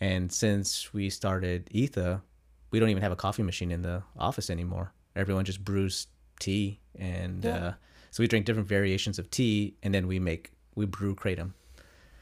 And 0.00 0.32
since 0.32 0.92
we 0.92 1.10
started 1.10 1.66
Etha, 1.74 2.22
we 2.70 2.80
don't 2.80 2.88
even 2.88 3.02
have 3.02 3.12
a 3.12 3.16
coffee 3.16 3.42
machine 3.42 3.70
in 3.70 3.82
the 3.82 4.02
office 4.18 4.50
anymore. 4.50 4.92
Everyone 5.14 5.44
just 5.44 5.62
brews 5.64 6.06
tea. 6.40 6.80
And 6.98 7.44
Yeah. 7.44 7.56
uh, 7.56 7.72
so 8.10 8.22
we 8.22 8.26
drink 8.28 8.46
different 8.46 8.68
variations 8.68 9.18
of 9.18 9.30
tea 9.30 9.74
and 9.82 9.92
then 9.94 10.06
we 10.06 10.18
make 10.18 10.52
we 10.74 10.86
brew 10.86 11.14
kratom. 11.14 11.52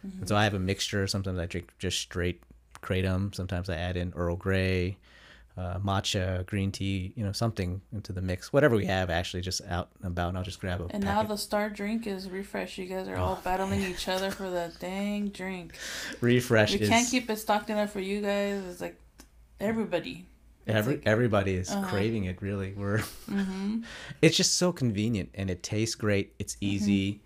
And 0.03 0.29
so 0.29 0.35
I 0.37 0.43
have 0.45 0.53
a 0.55 0.59
mixture. 0.59 1.07
Sometimes 1.07 1.39
I 1.39 1.47
drink 1.47 1.73
just 1.79 1.99
straight 2.01 2.43
kratom. 2.83 3.33
Sometimes 3.35 3.71
I 3.71 3.77
add 3.77 3.97
in 3.97 4.13
Earl 4.17 4.35
Grey, 4.37 4.99
uh, 5.57 5.79
matcha, 5.81 6.45
green 6.47 6.73
tea, 6.73 7.13
you 7.15 7.23
know, 7.25 7.33
something 7.33 7.81
into 7.93 8.13
the 8.13 8.23
mix. 8.23 8.53
Whatever 8.53 8.75
we 8.77 8.87
have, 8.87 9.11
actually, 9.11 9.43
just 9.43 9.61
out 9.69 9.91
and 10.03 10.13
about, 10.13 10.29
and 10.31 10.39
I'll 10.39 10.45
just 10.45 10.61
grab 10.61 10.81
a. 10.81 10.87
And 10.91 11.05
now 11.05 11.23
the 11.23 11.37
star 11.37 11.69
drink 11.69 12.07
is 12.07 12.31
refresh. 12.31 12.79
You 12.79 12.87
guys 12.87 13.07
are 13.09 13.17
Oh. 13.17 13.23
all 13.23 13.41
battling 13.45 13.83
each 13.83 14.09
other 14.09 14.31
for 14.31 14.49
the 14.49 14.73
dang 14.81 15.29
drink. 15.29 15.75
refresh 16.21 16.73
We 16.73 16.81
is 16.81 16.89
can't 16.89 17.09
keep 17.09 17.29
it 17.29 17.37
stocked 17.37 17.69
enough 17.71 17.91
for 17.93 18.01
you 18.01 18.23
guys. 18.23 18.65
It's 18.65 18.81
like 18.81 18.99
everybody. 19.61 20.27
every 20.67 20.95
like- 20.97 21.07
everybody 21.07 21.55
is 21.55 21.69
Uh-huh. 21.71 21.87
craving 21.89 22.25
it. 22.25 22.41
Really, 22.41 22.73
we're. 22.73 22.99
Mm-hmm. 23.29 23.83
It's 24.23 24.37
just 24.37 24.57
so 24.57 24.73
convenient, 24.73 25.31
and 25.35 25.51
it 25.51 25.63
tastes 25.63 25.95
great. 25.97 26.35
It's 26.39 26.57
easy, 26.61 27.21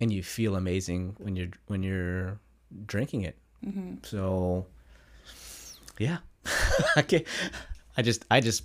and 0.00 0.12
you 0.12 0.22
feel 0.22 0.54
amazing 0.56 1.16
when 1.18 1.34
you're 1.36 1.50
when 1.66 1.82
you're 1.82 2.38
drinking 2.86 3.22
it. 3.22 3.36
Mm-hmm. 3.64 3.94
So, 4.02 4.66
yeah, 5.98 6.18
I 6.96 7.02
can't, 7.02 7.24
I 7.96 8.02
just 8.02 8.24
I 8.30 8.40
just 8.40 8.64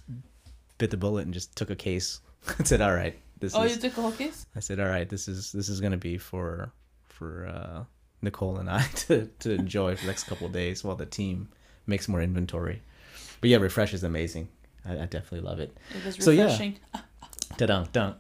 bit 0.78 0.92
the 0.92 0.98
bullet 0.98 1.26
and 1.26 1.34
just 1.34 1.56
took 1.56 1.70
a 1.70 1.76
case. 1.76 2.20
I 2.60 2.64
said, 2.64 2.82
"All 2.82 2.94
right, 2.94 3.18
this 3.40 3.56
Oh, 3.56 3.64
is." 3.64 3.76
you 3.76 3.82
took 3.82 3.98
a 3.98 4.02
whole 4.02 4.12
case? 4.12 4.46
I 4.56 4.60
said, 4.60 4.80
"All 4.80 4.88
right, 4.88 5.08
this 5.10 5.28
is 5.28 5.52
this 5.52 5.70
is 5.70 5.82
gonna 5.82 5.98
be 5.98 6.18
for 6.18 6.72
for 7.10 7.48
uh, 7.48 7.84
Nicole 8.22 8.58
and 8.58 8.70
I 8.70 8.82
to 9.08 9.28
to 9.40 9.52
enjoy 9.52 9.96
for 9.96 10.02
the 10.02 10.08
next 10.08 10.26
couple 10.26 10.48
of 10.48 10.54
days 10.54 10.84
while 10.84 10.96
the 10.96 11.06
team 11.06 11.50
makes 11.88 12.08
more 12.08 12.22
inventory." 12.22 12.82
But 13.42 13.50
yeah, 13.50 13.58
refresh 13.58 13.94
is 13.94 14.04
amazing. 14.04 14.48
I, 14.86 14.94
I 14.94 15.06
definitely 15.06 15.42
love 15.42 15.60
it. 15.60 15.76
It 15.96 16.06
is 16.06 16.24
So, 16.24 16.32
yeah. 16.32 16.44
refreshing. 16.44 16.78
Da-dunk, 17.58 17.92
dunk. 17.92 18.18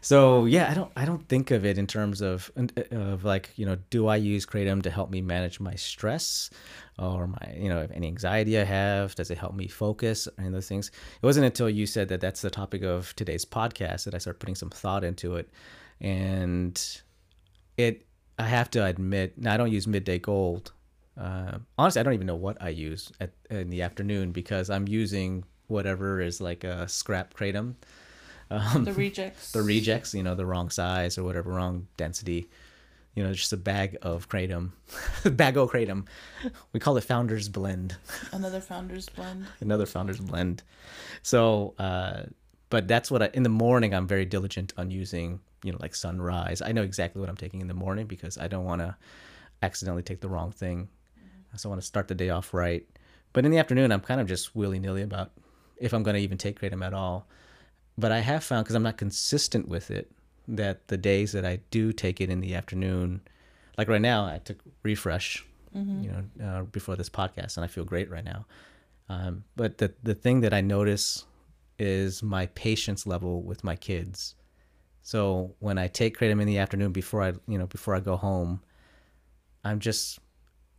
So 0.00 0.44
yeah, 0.44 0.70
I 0.70 0.74
don't 0.74 0.92
I 0.96 1.04
don't 1.04 1.28
think 1.28 1.50
of 1.50 1.64
it 1.64 1.78
in 1.78 1.86
terms 1.86 2.20
of 2.20 2.50
of 2.90 3.24
like 3.24 3.50
you 3.56 3.66
know 3.66 3.76
do 3.90 4.06
I 4.08 4.16
use 4.16 4.46
kratom 4.46 4.82
to 4.82 4.90
help 4.90 5.10
me 5.10 5.20
manage 5.20 5.60
my 5.60 5.74
stress 5.74 6.50
or 6.98 7.26
my 7.26 7.54
you 7.56 7.68
know 7.68 7.86
any 7.92 8.06
anxiety 8.06 8.58
I 8.58 8.64
have? 8.64 9.14
Does 9.14 9.30
it 9.30 9.38
help 9.38 9.54
me 9.54 9.68
focus 9.68 10.28
and 10.38 10.54
those 10.54 10.68
things? 10.68 10.88
It 10.88 11.26
wasn't 11.26 11.46
until 11.46 11.68
you 11.68 11.86
said 11.86 12.08
that 12.08 12.20
that's 12.20 12.42
the 12.42 12.50
topic 12.50 12.82
of 12.82 13.14
today's 13.16 13.44
podcast 13.44 14.04
that 14.04 14.14
I 14.14 14.18
started 14.18 14.40
putting 14.40 14.54
some 14.54 14.70
thought 14.70 15.04
into 15.04 15.36
it, 15.36 15.50
and 16.00 16.80
it 17.76 18.06
I 18.38 18.44
have 18.44 18.70
to 18.72 18.84
admit 18.84 19.34
I 19.44 19.56
don't 19.56 19.72
use 19.72 19.86
midday 19.86 20.18
gold. 20.18 20.72
Uh, 21.16 21.58
honestly, 21.76 21.98
I 21.98 22.02
don't 22.04 22.14
even 22.14 22.28
know 22.28 22.36
what 22.36 22.62
I 22.62 22.68
use 22.68 23.10
at 23.20 23.32
in 23.50 23.70
the 23.70 23.82
afternoon 23.82 24.30
because 24.30 24.70
I'm 24.70 24.86
using 24.86 25.44
whatever 25.66 26.20
is 26.20 26.40
like 26.40 26.64
a 26.64 26.88
scrap 26.88 27.34
kratom 27.34 27.74
um, 28.50 28.84
The 28.84 28.92
rejects. 28.92 29.52
the 29.52 29.62
rejects, 29.62 30.14
you 30.14 30.22
know, 30.22 30.34
the 30.34 30.46
wrong 30.46 30.70
size 30.70 31.18
or 31.18 31.24
whatever, 31.24 31.50
wrong 31.52 31.86
density. 31.96 32.48
You 33.14 33.24
know, 33.24 33.32
just 33.32 33.52
a 33.52 33.56
bag 33.56 33.96
of 34.02 34.28
kratom, 34.28 34.70
bag 35.36 35.56
of 35.56 35.70
kratom. 35.72 36.06
We 36.72 36.78
call 36.78 36.96
it 36.96 37.04
Founders 37.04 37.48
Blend, 37.48 37.96
Another 38.32 38.60
founder's 38.60 39.08
blend. 39.08 39.46
another 39.60 39.86
Founders 39.86 40.20
Blend. 40.20 40.62
So, 41.22 41.74
uh, 41.80 42.24
but 42.70 42.86
that's 42.86 43.10
what 43.10 43.22
I 43.22 43.30
in 43.34 43.42
the 43.42 43.48
morning. 43.48 43.92
I'm 43.92 44.06
very 44.06 44.24
diligent 44.24 44.72
on 44.76 44.92
using, 44.92 45.40
you 45.64 45.72
know, 45.72 45.78
like 45.80 45.96
Sunrise. 45.96 46.62
I 46.62 46.70
know 46.70 46.82
exactly 46.82 47.18
what 47.18 47.28
I'm 47.28 47.36
taking 47.36 47.60
in 47.60 47.66
the 47.66 47.74
morning 47.74 48.06
because 48.06 48.38
I 48.38 48.46
don't 48.46 48.64
want 48.64 48.82
to 48.82 48.94
accidentally 49.62 50.04
take 50.04 50.20
the 50.20 50.28
wrong 50.28 50.52
thing. 50.52 50.88
So 51.56 51.68
I 51.68 51.70
want 51.70 51.80
to 51.80 51.86
start 51.86 52.06
the 52.06 52.14
day 52.14 52.28
off 52.28 52.54
right. 52.54 52.86
But 53.32 53.44
in 53.44 53.50
the 53.50 53.58
afternoon, 53.58 53.90
I'm 53.90 54.00
kind 54.00 54.20
of 54.20 54.28
just 54.28 54.54
willy 54.54 54.78
nilly 54.78 55.02
about 55.02 55.32
if 55.78 55.92
I'm 55.92 56.02
going 56.04 56.14
to 56.14 56.20
even 56.20 56.38
take 56.38 56.60
kratom 56.60 56.86
at 56.86 56.94
all. 56.94 57.26
But 57.98 58.12
I 58.12 58.20
have 58.20 58.44
found 58.44 58.64
because 58.64 58.76
I'm 58.76 58.84
not 58.84 58.96
consistent 58.96 59.68
with 59.68 59.90
it 59.90 60.10
that 60.46 60.88
the 60.88 60.96
days 60.96 61.32
that 61.32 61.44
I 61.44 61.58
do 61.70 61.92
take 61.92 62.20
it 62.20 62.30
in 62.30 62.40
the 62.40 62.54
afternoon, 62.54 63.20
like 63.76 63.88
right 63.88 64.00
now, 64.00 64.24
I 64.24 64.38
took 64.38 64.58
refresh, 64.84 65.44
you 66.02 66.10
know, 66.10 66.46
uh, 66.46 66.62
before 66.62 66.96
this 66.96 67.10
podcast, 67.10 67.56
and 67.56 67.64
I 67.64 67.66
feel 67.66 67.84
great 67.84 68.08
right 68.10 68.24
now. 68.24 68.46
Um, 69.08 69.44
but 69.56 69.78
the 69.78 69.92
the 70.02 70.14
thing 70.14 70.40
that 70.42 70.54
I 70.54 70.60
notice 70.60 71.24
is 71.78 72.22
my 72.22 72.46
patience 72.46 73.06
level 73.06 73.42
with 73.42 73.64
my 73.64 73.76
kids. 73.76 74.36
So 75.02 75.54
when 75.58 75.78
I 75.78 75.88
take 75.88 76.18
kratom 76.18 76.40
in 76.40 76.46
the 76.46 76.58
afternoon 76.58 76.92
before 76.92 77.22
I, 77.22 77.32
you 77.46 77.58
know, 77.58 77.66
before 77.66 77.94
I 77.94 78.00
go 78.00 78.16
home, 78.16 78.60
I'm 79.64 79.80
just, 79.80 80.18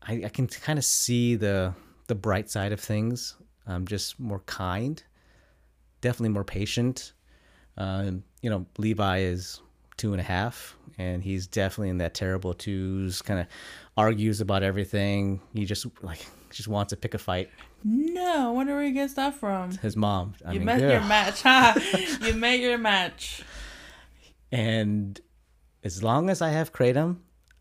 I, 0.03 0.21
I 0.25 0.29
can 0.29 0.47
kind 0.47 0.79
of 0.79 0.85
see 0.85 1.35
the 1.35 1.73
the 2.07 2.15
bright 2.15 2.49
side 2.49 2.71
of 2.71 2.79
things. 2.79 3.35
I'm 3.67 3.85
just 3.85 4.19
more 4.19 4.39
kind, 4.45 5.03
definitely 6.01 6.29
more 6.29 6.43
patient. 6.43 7.13
Um, 7.77 8.23
you 8.41 8.49
know, 8.49 8.65
Levi 8.77 9.19
is 9.19 9.61
two 9.97 10.11
and 10.13 10.19
a 10.19 10.23
half, 10.23 10.75
and 10.97 11.23
he's 11.23 11.47
definitely 11.47 11.89
in 11.89 11.97
that 11.99 12.13
terrible 12.13 12.53
twos. 12.53 13.21
Kind 13.21 13.39
of 13.39 13.47
argues 13.97 14.41
about 14.41 14.63
everything. 14.63 15.41
He 15.53 15.65
just 15.65 15.85
like 16.01 16.25
just 16.49 16.67
wants 16.67 16.89
to 16.91 16.97
pick 16.97 17.13
a 17.13 17.17
fight. 17.17 17.49
No, 17.83 18.49
I 18.49 18.51
wonder 18.51 18.75
where 18.75 18.83
he 18.83 18.91
gets 18.91 19.13
that 19.13 19.35
from. 19.35 19.71
His 19.77 19.95
mom. 19.95 20.33
I 20.45 20.53
You 20.53 20.59
mean, 20.59 20.65
met 20.65 20.81
your 20.81 21.01
match, 21.01 21.41
huh? 21.43 21.79
you 22.21 22.33
met 22.33 22.59
your 22.59 22.77
match. 22.77 23.43
And 24.51 25.19
as 25.83 26.03
long 26.03 26.29
as 26.29 26.41
I 26.41 26.49
have 26.49 26.73
kratom, 26.73 27.17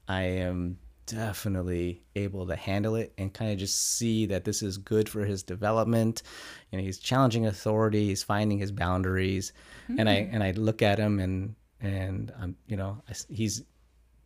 I 0.09 0.23
am 0.23 0.79
definitely 1.09 2.03
able 2.15 2.47
to 2.47 2.55
handle 2.55 2.95
it 2.95 3.13
and 3.19 3.33
kind 3.33 3.51
of 3.51 3.59
just 3.59 3.97
see 3.97 4.27
that 4.27 4.45
this 4.45 4.63
is 4.63 4.79
good 4.79 5.09
for 5.09 5.25
his 5.25 5.43
development. 5.43 6.23
You 6.71 6.79
know, 6.79 6.85
he's 6.85 6.99
challenging 6.99 7.47
authority, 7.47 8.07
he's 8.07 8.23
finding 8.23 8.59
his 8.59 8.71
boundaries, 8.71 9.53
and 9.89 10.09
I 10.09 10.17
mm-hmm. 10.17 10.35
and 10.35 10.43
I 10.45 10.51
look 10.53 10.83
at 10.83 10.99
him 10.99 11.19
and 11.19 11.55
and 11.81 12.33
I'm 12.41 12.57
you 12.67 12.77
know 12.77 13.03
I 13.09 13.15
he's 13.29 13.63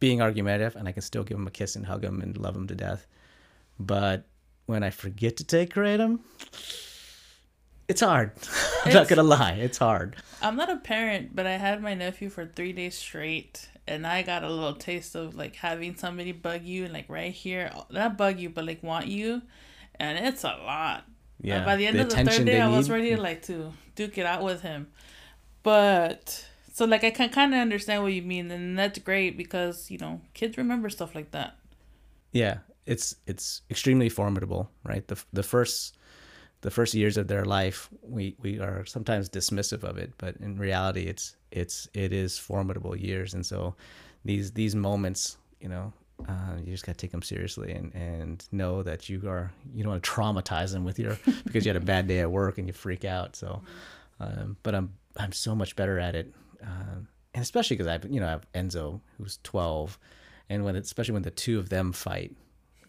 being 0.00 0.20
argumentative, 0.20 0.74
and 0.74 0.88
I 0.88 0.92
can 0.92 1.02
still 1.02 1.22
give 1.22 1.38
him 1.38 1.46
a 1.46 1.50
kiss 1.50 1.76
and 1.76 1.86
hug 1.86 2.04
him 2.04 2.20
and 2.20 2.36
love 2.36 2.56
him 2.56 2.66
to 2.66 2.74
death. 2.74 3.06
But 3.78 4.26
when 4.66 4.82
I 4.82 4.90
forget 4.90 5.36
to 5.36 5.44
take 5.44 5.74
kratom, 5.74 6.18
it's 7.86 8.00
hard. 8.00 8.32
I'm 8.84 8.92
not 8.92 9.06
gonna 9.06 9.22
lie, 9.22 9.52
it's 9.52 9.78
hard. 9.78 10.16
I'm 10.40 10.56
not 10.56 10.70
a 10.70 10.76
parent, 10.76 11.36
but 11.36 11.46
I 11.46 11.56
had 11.56 11.80
my 11.80 11.94
nephew 11.94 12.30
for 12.30 12.46
three 12.46 12.72
days 12.72 12.98
straight, 12.98 13.68
and 13.86 14.06
I 14.06 14.22
got 14.22 14.44
a 14.44 14.48
little 14.50 14.74
taste 14.74 15.14
of 15.14 15.34
like 15.34 15.56
having 15.56 15.96
somebody 15.96 16.32
bug 16.32 16.62
you 16.64 16.84
and 16.84 16.92
like 16.92 17.08
right 17.08 17.32
here, 17.32 17.70
not 17.90 18.16
bug 18.16 18.38
you, 18.40 18.50
but 18.50 18.64
like 18.66 18.82
want 18.82 19.06
you, 19.06 19.42
and 19.96 20.24
it's 20.26 20.44
a 20.44 20.48
lot. 20.48 21.04
Yeah, 21.40 21.60
by 21.60 21.76
the 21.76 21.86
end 21.86 21.98
the 21.98 22.02
of 22.02 22.10
the 22.10 22.24
third 22.24 22.44
day, 22.44 22.60
I 22.60 22.68
was 22.68 22.88
need. 22.88 22.94
ready 22.94 23.10
to 23.16 23.20
like 23.20 23.42
to 23.42 23.72
duke 23.94 24.18
it 24.18 24.26
out 24.26 24.42
with 24.42 24.62
him, 24.62 24.88
but 25.62 26.46
so 26.72 26.84
like 26.84 27.04
I 27.04 27.10
can 27.10 27.30
kind 27.30 27.54
of 27.54 27.60
understand 27.60 28.02
what 28.02 28.12
you 28.12 28.22
mean, 28.22 28.50
and 28.50 28.78
that's 28.78 28.98
great 28.98 29.36
because 29.36 29.90
you 29.90 29.98
know 29.98 30.20
kids 30.34 30.56
remember 30.56 30.88
stuff 30.90 31.14
like 31.14 31.30
that. 31.32 31.56
yeah 32.32 32.58
it's 32.86 33.16
it's 33.26 33.62
extremely 33.70 34.08
formidable 34.08 34.70
right 34.84 35.06
the 35.08 35.22
the 35.32 35.42
first 35.42 35.96
the 36.62 36.70
first 36.70 36.94
years 36.94 37.16
of 37.16 37.28
their 37.28 37.44
life 37.44 37.88
we 38.02 38.34
we 38.40 38.58
are 38.58 38.84
sometimes 38.86 39.28
dismissive 39.28 39.84
of 39.84 39.96
it 39.98 40.12
but 40.18 40.36
in 40.36 40.56
reality 40.56 41.02
it's 41.02 41.36
it's 41.52 41.88
it 41.94 42.12
is 42.12 42.38
formidable 42.38 42.96
years. 42.96 43.34
And 43.34 43.44
so 43.44 43.74
these 44.24 44.52
these 44.52 44.74
moments 44.74 45.36
you 45.60 45.68
know 45.68 45.92
uh, 46.28 46.56
you 46.64 46.72
just 46.72 46.86
gotta 46.86 46.98
take 46.98 47.10
them 47.10 47.22
seriously 47.22 47.72
and 47.72 47.94
and 47.94 48.44
know 48.52 48.82
that 48.82 49.08
you 49.08 49.28
are 49.28 49.52
you 49.74 49.82
don't 49.82 49.92
want 49.92 50.02
to 50.02 50.10
traumatize 50.10 50.72
them 50.72 50.84
with 50.84 50.98
your 50.98 51.18
because 51.44 51.64
you 51.64 51.70
had 51.70 51.80
a 51.80 51.84
bad 51.84 52.06
day 52.06 52.20
at 52.20 52.30
work 52.30 52.58
and 52.58 52.66
you 52.66 52.72
freak 52.72 53.04
out. 53.04 53.36
So 53.36 53.62
um, 54.22 54.56
but 54.62 54.74
i'm 54.74 54.92
i'm 55.16 55.32
so 55.32 55.54
much 55.54 55.76
better 55.76 55.98
at 55.98 56.14
it 56.14 56.32
um, 56.62 57.08
and 57.34 57.42
especially 57.42 57.76
because 57.76 57.88
i've 57.88 58.04
you 58.10 58.20
know 58.20 58.26
i 58.26 58.30
have 58.30 58.46
enzo 58.54 59.00
who's 59.18 59.38
12 59.42 59.98
and 60.48 60.64
when 60.64 60.76
it, 60.76 60.84
especially 60.84 61.12
when 61.12 61.22
the 61.22 61.30
two 61.30 61.58
of 61.58 61.68
them 61.68 61.92
fight 61.92 62.34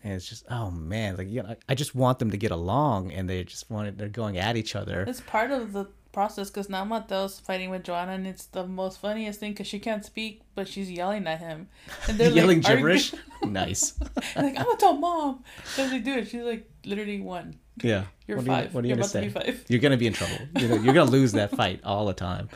and 0.04 0.14
it's 0.14 0.28
just 0.28 0.46
oh 0.50 0.70
man 0.72 1.16
like 1.18 1.30
you 1.30 1.42
know, 1.44 1.56
I 1.70 1.76
just 1.76 1.96
want 1.96 2.20
them 2.20 2.32
to 2.32 2.38
get 2.38 2.52
along 2.52 3.12
and 3.12 3.30
they 3.30 3.44
just 3.44 3.70
want 3.72 3.88
it, 3.88 3.98
they're 3.98 4.10
going 4.10 4.38
at 4.38 4.56
each 4.58 4.76
other 4.76 5.04
It's 5.08 5.22
part 5.22 5.52
of 5.52 5.74
the 5.74 5.88
process 6.12 6.50
because 6.52 6.70
now 6.70 6.84
Mateo's 6.86 7.40
fighting 7.40 7.72
with 7.72 7.84
Joanna, 7.84 8.12
and 8.12 8.28
it's 8.28 8.46
the 8.46 8.68
most 8.68 9.00
funniest 9.00 9.40
thing 9.40 9.52
because 9.54 9.66
she 9.66 9.80
can't 9.80 10.06
speak, 10.06 10.42
but 10.54 10.68
she's 10.68 10.92
yelling 10.92 11.26
at 11.26 11.40
him, 11.40 11.68
and 12.08 12.20
they're 12.20 12.30
yelling 12.40 12.62
like, 12.62 12.76
gibberish 12.76 13.16
nice 13.44 14.00
like 14.36 14.56
I'm 14.58 14.66
gonna 14.66 14.78
tell 14.78 14.94
mom 14.94 15.44
because 15.58 15.90
they 15.90 16.00
do 16.00 16.14
it. 16.20 16.28
She's 16.28 16.44
like 16.44 16.70
literally 16.86 17.20
one. 17.22 17.56
yeah 17.82 18.04
You're 18.28 18.38
what 18.38 18.48
are 18.48 18.50
you, 18.52 18.64
five. 18.64 18.74
what 18.76 18.84
are 18.84 18.88
you 18.88 18.90
You're 18.90 18.98
gonna 18.98 19.08
say 19.10 19.22
be 19.26 19.30
five. 19.30 19.66
you're 19.70 19.80
gonna 19.80 19.98
be 19.98 20.06
in 20.06 20.14
trouble 20.14 20.38
you're 20.60 20.70
gonna, 20.70 20.82
you're 20.84 20.94
gonna 20.94 21.10
lose 21.10 21.32
that 21.32 21.50
fight 21.56 21.80
all 21.84 22.06
the 22.06 22.14
time 22.14 22.48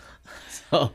so 0.70 0.92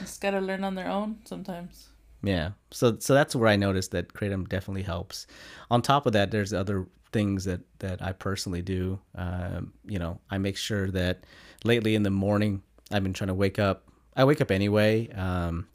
Just 0.00 0.22
gotta 0.22 0.40
learn 0.40 0.64
on 0.64 0.74
their 0.74 0.88
own 0.88 1.18
sometimes. 1.24 1.88
Yeah. 2.22 2.50
So 2.70 2.96
so 2.98 3.14
that's 3.14 3.36
where 3.36 3.48
I 3.48 3.56
noticed 3.56 3.90
that 3.92 4.12
kratom 4.12 4.48
definitely 4.48 4.82
helps. 4.82 5.26
On 5.70 5.82
top 5.82 6.06
of 6.06 6.12
that, 6.14 6.30
there's 6.30 6.52
other 6.52 6.86
things 7.12 7.44
that 7.44 7.60
that 7.78 8.02
I 8.02 8.12
personally 8.12 8.62
do. 8.62 8.98
Um, 9.14 9.72
you 9.84 9.98
know, 9.98 10.18
I 10.30 10.38
make 10.38 10.56
sure 10.56 10.90
that 10.90 11.24
lately 11.64 11.94
in 11.94 12.02
the 12.02 12.10
morning 12.10 12.62
I've 12.90 13.02
been 13.02 13.12
trying 13.12 13.28
to 13.28 13.34
wake 13.34 13.58
up. 13.58 13.88
I 14.16 14.24
wake 14.24 14.40
up 14.40 14.50
anyway. 14.50 15.10
Um, 15.12 15.68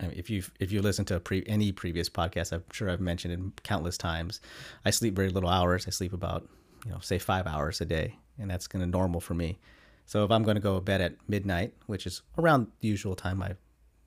if 0.00 0.30
you 0.30 0.42
if 0.58 0.72
you 0.72 0.82
listen 0.82 1.04
to 1.06 1.20
pre, 1.20 1.44
any 1.46 1.72
previous 1.72 2.08
podcast, 2.08 2.52
I'm 2.52 2.64
sure 2.72 2.90
I've 2.90 3.00
mentioned 3.00 3.34
it 3.34 3.62
countless 3.62 3.96
times. 3.96 4.40
I 4.84 4.90
sleep 4.90 5.14
very 5.14 5.28
little 5.28 5.50
hours. 5.50 5.86
I 5.86 5.90
sleep 5.90 6.12
about 6.12 6.48
you 6.84 6.90
know 6.90 6.98
say 7.00 7.18
five 7.18 7.46
hours 7.46 7.80
a 7.80 7.84
day, 7.84 8.18
and 8.38 8.50
that's 8.50 8.66
kind 8.66 8.82
of 8.82 8.90
normal 8.90 9.20
for 9.20 9.34
me. 9.34 9.58
So 10.06 10.24
if 10.24 10.30
I'm 10.30 10.42
going 10.42 10.56
to 10.56 10.60
go 10.60 10.76
to 10.76 10.80
bed 10.80 11.00
at 11.00 11.16
midnight, 11.28 11.74
which 11.86 12.06
is 12.06 12.22
around 12.36 12.66
the 12.80 12.88
usual 12.88 13.14
time 13.14 13.42
I 13.42 13.54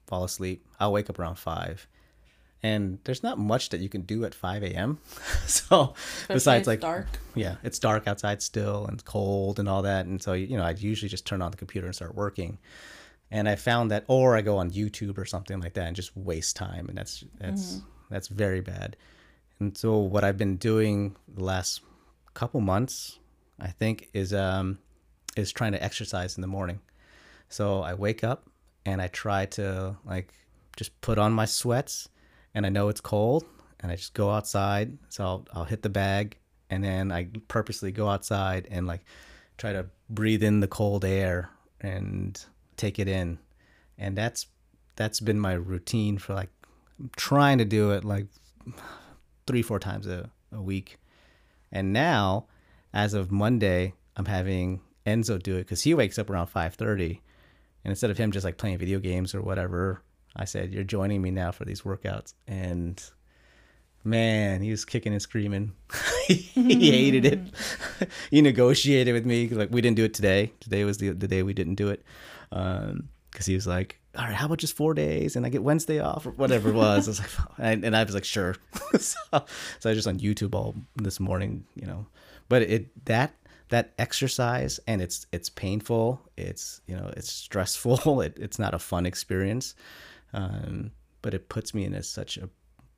fall 0.08 0.24
asleep, 0.24 0.66
I'll 0.80 0.92
wake 0.92 1.10
up 1.10 1.20
around 1.20 1.36
five, 1.36 1.88
and 2.64 3.00
there's 3.04 3.22
not 3.24 3.38
much 3.38 3.70
that 3.70 3.80
you 3.80 3.90
can 3.90 4.02
do 4.02 4.26
at 4.26 4.34
5 4.34 4.64
a.m. 4.64 5.00
so 5.46 5.94
Especially 5.96 6.34
besides 6.36 6.68
like 6.68 6.80
dark. 6.82 7.08
yeah, 7.36 7.56
it's 7.64 7.80
dark 7.80 8.08
outside 8.08 8.42
still 8.42 8.86
and 8.88 9.04
cold 9.06 9.60
and 9.60 9.68
all 9.70 9.82
that, 9.84 10.06
and 10.06 10.22
so 10.22 10.34
you 10.34 10.58
know 10.58 10.64
I'd 10.64 10.80
usually 10.80 11.10
just 11.10 11.26
turn 11.26 11.42
on 11.42 11.52
the 11.52 11.58
computer 11.58 11.88
and 11.88 11.96
start 11.96 12.16
working. 12.16 12.58
And 13.32 13.50
I 13.50 13.56
found 13.56 13.90
that, 13.92 14.06
or 14.08 14.38
I 14.38 14.42
go 14.42 14.58
on 14.58 14.70
YouTube 14.70 15.18
or 15.18 15.26
something 15.26 15.60
like 15.60 15.74
that 15.74 15.88
and 15.88 15.96
just 15.96 16.16
waste 16.16 16.56
time, 16.56 16.88
and 16.88 16.98
that's 16.98 17.24
that's 17.40 17.82
that's 18.10 18.28
very 18.28 18.62
bad. 18.62 18.96
And 19.60 19.76
so 19.78 19.98
what 19.98 20.24
I've 20.24 20.38
been 20.38 20.58
doing 20.58 21.16
the 21.28 21.44
last 21.44 21.82
couple 22.34 22.62
months, 22.62 23.20
I 23.60 23.68
think, 23.68 24.10
is 24.14 24.34
um 24.34 24.78
is 25.36 25.52
trying 25.52 25.72
to 25.74 25.84
exercise 25.84 26.38
in 26.38 26.42
the 26.42 26.48
morning. 26.48 26.80
So 27.50 27.82
I 27.82 27.94
wake 27.94 28.24
up 28.24 28.48
and 28.86 29.02
I 29.02 29.08
try 29.08 29.46
to 29.48 29.98
like 30.06 30.34
just 30.78 31.00
put 31.02 31.18
on 31.18 31.34
my 31.34 31.46
sweats 31.46 32.10
and 32.54 32.66
I 32.66 32.70
know 32.70 32.90
it's 32.90 33.02
cold 33.02 33.46
and 33.80 33.92
I 33.92 33.96
just 33.96 34.14
go 34.14 34.30
outside. 34.30 34.98
So 35.10 35.24
I'll, 35.24 35.48
I'll 35.54 35.64
hit 35.66 35.82
the 35.82 35.90
bag 35.90 36.38
and 36.70 36.84
then 36.84 37.12
I 37.12 37.30
purposely 37.48 37.92
go 37.92 38.10
outside 38.10 38.68
and 38.70 38.88
like 38.88 39.06
try 39.58 39.74
to 39.74 39.88
breathe 40.10 40.44
in 40.44 40.60
the 40.60 40.68
cold 40.68 41.06
air 41.06 41.50
and 41.82 42.44
take 42.78 43.00
it 43.00 43.08
in. 43.08 43.40
And 43.98 44.18
that's 44.18 44.48
that's 44.96 45.20
been 45.20 45.40
my 45.40 45.54
routine 45.54 46.18
for 46.18 46.34
like 46.34 46.50
I'm 47.00 47.12
trying 47.16 47.58
to 47.58 47.66
do 47.66 47.92
it 47.92 48.04
like 48.04 48.28
three, 49.48 49.62
four 49.62 49.80
times 49.80 50.08
a, 50.08 50.30
a 50.52 50.62
week. 50.62 50.98
And 51.72 51.92
now, 51.92 52.46
as 52.94 53.14
of 53.14 53.32
Monday, 53.32 53.94
I'm 54.16 54.26
having 54.26 54.82
Enzo 55.06 55.42
do 55.42 55.56
it 55.56 55.64
because 55.64 55.84
he 55.84 55.94
wakes 55.94 56.18
up 56.18 56.30
around 56.30 56.48
5:30, 56.48 57.20
and 57.86 57.92
instead 57.92 58.10
of 58.10 58.18
him 58.18 58.32
just 58.32 58.44
like 58.44 58.58
playing 58.58 58.80
video 58.80 58.98
games 58.98 59.36
or 59.36 59.44
whatever, 59.44 60.02
I 60.36 60.46
said, 60.46 60.74
"You're 60.74 60.84
joining 60.84 61.22
me 61.22 61.30
now 61.30 61.52
for 61.52 61.66
these 61.66 61.84
workouts." 61.84 62.34
And 62.48 63.02
man, 64.04 64.64
he 64.64 64.72
was 64.72 64.86
kicking 64.86 65.14
and 65.14 65.22
screaming. 65.22 65.72
he 66.28 66.50
hmm. 66.56 66.68
hated 66.68 67.26
it. 67.26 67.40
he 68.32 68.42
negotiated 68.42 69.14
with 69.14 69.28
me 69.28 69.48
like 69.50 69.70
we 69.70 69.82
didn't 69.82 69.98
do 69.98 70.04
it 70.04 70.16
today. 70.16 70.52
Today 70.60 70.84
was 70.84 70.98
the 70.98 71.12
the 71.12 71.28
day 71.28 71.44
we 71.44 71.54
didn't 71.54 71.76
do 71.76 71.90
it 71.90 72.04
um, 72.52 73.08
because 73.30 73.46
he 73.46 73.54
was 73.54 73.68
like, 73.68 74.00
"All 74.18 74.26
right, 74.26 74.34
how 74.34 74.48
about 74.48 74.58
just 74.58 74.76
four 74.76 74.96
days 74.96 75.36
and 75.36 75.46
I 75.46 75.50
get 75.50 75.62
Wednesday 75.62 76.00
off 76.00 76.26
or 76.26 76.32
whatever 76.32 76.70
it 76.70 76.76
was." 76.76 77.08
I 77.08 77.12
was 77.12 77.20
like, 77.20 77.30
and, 77.60 77.86
and 77.86 77.96
I 77.96 78.04
was 78.04 78.16
like, 78.16 78.26
"Sure." 78.26 78.56
so, 78.94 79.20
so 79.32 79.40
I 79.86 79.90
was 79.90 79.98
just 79.98 80.08
on 80.08 80.18
YouTube 80.18 80.56
all 80.56 80.74
this 80.96 81.20
morning, 81.20 81.66
you 81.76 81.86
know. 81.86 82.08
But 82.50 82.64
it 82.64 83.06
that 83.06 83.36
that 83.70 83.94
exercise 83.98 84.80
and 84.88 85.02
it's 85.02 85.26
it's 85.32 85.50
painful. 85.50 86.22
It's 86.38 86.82
you 86.88 86.96
know 86.96 87.12
it's 87.16 87.32
stressful. 87.32 88.22
It, 88.22 88.38
it's 88.40 88.60
not 88.60 88.74
a 88.74 88.80
fun 88.80 89.06
experience, 89.06 89.76
um, 90.34 90.92
but 91.22 91.34
it 91.34 91.50
puts 91.50 91.74
me 91.74 91.86
in 91.86 91.94
a, 91.94 92.04
such 92.04 92.38
a 92.38 92.50